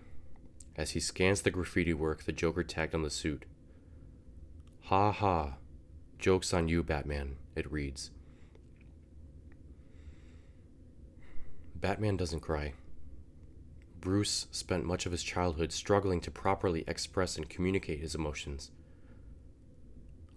as 0.81 0.93
he 0.93 1.01
scans 1.01 1.43
the 1.43 1.51
graffiti 1.51 1.93
work 1.93 2.25
the 2.25 2.33
Joker 2.33 2.65
tagged 2.65 2.95
on 2.95 3.03
the 3.03 3.11
suit. 3.11 3.45
Ha 4.85 5.13
ha. 5.13 5.57
Joke's 6.19 6.55
on 6.55 6.69
you, 6.69 6.83
Batman, 6.83 7.37
it 7.55 7.71
reads. 7.71 8.11
Batman 11.75 12.17
doesn't 12.17 12.41
cry. 12.41 12.73
Bruce 14.01 14.47
spent 14.51 14.87
much 14.87 15.05
of 15.05 15.13
his 15.13 15.23
childhood 15.23 15.71
struggling 15.71 16.19
to 16.23 16.31
properly 16.31 16.83
express 16.89 17.37
and 17.37 17.51
communicate 17.51 18.01
his 18.01 18.15
emotions. 18.15 18.71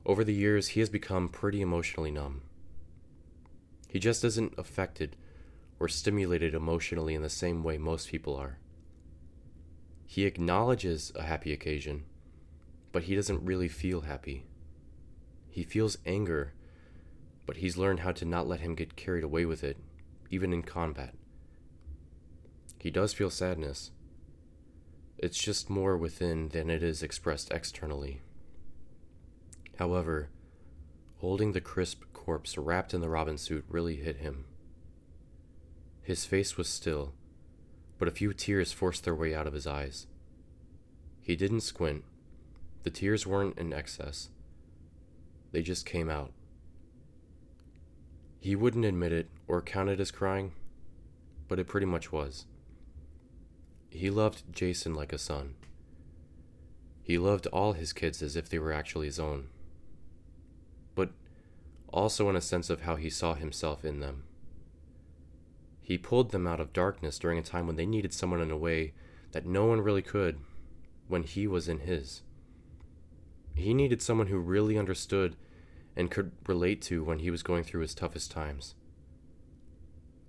Over 0.06 0.26
the 0.26 0.34
years, 0.34 0.70
he 0.70 0.82
has 0.82 0.90
become 0.90 1.30
pretty 1.30 1.62
emotionally 1.62 2.12
numb. 2.12 2.42
He 3.88 3.98
just 3.98 4.26
isn't 4.26 4.56
affected 4.58 5.16
or 5.80 5.88
stimulated 5.88 6.54
emotionally 6.54 7.16
in 7.16 7.22
the 7.22 7.30
same 7.30 7.64
way 7.64 7.78
most 7.78 8.10
people 8.10 8.36
are. 8.36 8.58
He 10.14 10.28
acknowledges 10.28 11.12
a 11.16 11.24
happy 11.24 11.52
occasion, 11.52 12.04
but 12.92 13.06
he 13.06 13.16
doesn't 13.16 13.44
really 13.44 13.68
feel 13.68 14.02
happy. 14.02 14.46
He 15.50 15.64
feels 15.64 15.98
anger, 16.06 16.54
but 17.48 17.58
he's 17.58 17.78
learned 17.78 18.02
how 18.02 18.12
to 18.12 18.24
not 18.24 18.48
let 18.48 18.60
him 18.60 18.76
get 18.76 18.96
carried 18.96 19.24
away 19.24 19.48
with 19.48 19.64
it, 19.64 19.76
even 20.30 20.54
in 20.54 20.62
combat. 20.62 21.16
He 22.78 22.92
does 22.92 23.12
feel 23.12 23.32
sadness. 23.32 23.90
It's 25.18 25.40
just 25.40 25.68
more 25.68 25.98
within 25.98 26.50
than 26.50 26.70
it 26.70 26.84
is 26.84 27.02
expressed 27.02 27.52
externally. 27.52 28.22
However, 29.80 30.30
holding 31.22 31.54
the 31.54 31.60
crisp 31.60 32.04
corpse 32.14 32.56
wrapped 32.56 32.94
in 32.94 33.02
the 33.02 33.10
robin 33.10 33.40
suit 33.40 33.66
really 33.68 33.96
hit 33.96 34.18
him. 34.18 34.46
His 36.04 36.24
face 36.24 36.56
was 36.56 36.70
still, 36.70 37.16
but 38.04 38.12
a 38.12 38.16
few 38.16 38.34
tears 38.34 38.74
forced 38.74 39.06
their 39.06 39.16
way 39.16 39.34
out 39.34 39.48
of 39.48 39.54
his 39.54 39.66
eyes. 39.66 40.08
He 41.22 41.38
didn't 41.38 41.62
squint. 41.62 42.04
The 42.84 42.90
tears 42.90 43.26
weren't 43.26 43.58
in 43.58 43.72
excess, 43.72 44.28
they 45.54 45.62
just 45.62 45.86
came 45.86 46.10
out. 46.10 46.34
He 48.42 48.58
wouldn't 48.58 48.84
admit 48.84 49.14
it 49.14 49.30
or 49.48 49.62
count 49.62 49.88
it 49.88 50.02
as 50.02 50.12
crying, 50.12 50.52
but 51.48 51.60
it 51.60 51.68
pretty 51.68 51.86
much 51.86 52.12
was. 52.12 52.46
He 53.90 54.10
loved 54.10 54.52
Jason 54.52 54.94
like 54.94 55.14
a 55.14 55.18
son. 55.18 55.56
He 57.04 57.18
loved 57.18 57.48
all 57.54 57.72
his 57.72 57.94
kids 57.94 58.22
as 58.22 58.36
if 58.36 58.50
they 58.50 58.60
were 58.60 58.74
actually 58.74 59.06
his 59.06 59.18
own, 59.18 59.48
but 60.94 61.12
also 61.88 62.30
in 62.30 62.36
a 62.36 62.42
sense 62.42 62.70
of 62.70 62.82
how 62.82 62.98
he 62.98 63.10
saw 63.10 63.34
himself 63.34 63.86
in 63.86 64.02
them. 64.02 64.24
He 65.84 65.98
pulled 65.98 66.32
them 66.32 66.48
out 66.48 66.62
of 66.62 66.72
darkness 66.72 67.20
during 67.20 67.38
a 67.38 67.44
time 67.44 67.68
when 67.68 67.76
they 67.76 67.86
needed 67.86 68.14
someone 68.14 68.42
in 68.42 68.50
a 68.50 68.58
way 68.58 68.94
that 69.34 69.46
no 69.46 69.66
one 69.66 69.82
really 69.82 70.02
could 70.02 70.40
when 71.10 71.24
he 71.24 71.46
was 71.46 71.68
in 71.68 71.80
his. 71.80 72.22
He 73.54 73.74
needed 73.74 74.02
someone 74.02 74.28
who 74.28 74.40
really 74.40 74.78
understood 74.78 75.36
and 75.96 76.10
could 76.10 76.32
relate 76.48 76.82
to 76.84 77.04
when 77.04 77.20
he 77.20 77.30
was 77.30 77.44
going 77.44 77.64
through 77.64 77.82
his 77.82 77.94
toughest 77.94 78.32
times. 78.32 78.76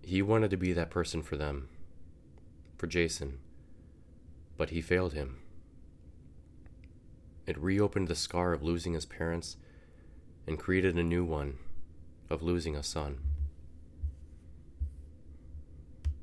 He 0.03 0.21
wanted 0.21 0.51
to 0.51 0.57
be 0.57 0.73
that 0.73 0.91
person 0.91 1.23
for 1.23 1.37
them, 1.37 1.69
for 2.77 2.87
Jason, 2.87 3.39
but 4.57 4.71
he 4.71 4.83
failed 4.83 5.15
him. 5.15 5.39
It 7.47 7.59
reopened 7.59 8.09
the 8.09 8.15
scar 8.15 8.53
of 8.53 8.63
losing 8.63 8.95
his 8.95 9.07
parents 9.07 9.57
and 10.47 10.59
created 10.59 10.99
a 10.99 11.03
new 11.03 11.25
one 11.25 11.59
of 12.29 12.43
losing 12.43 12.75
a 12.75 12.83
son. 12.83 13.19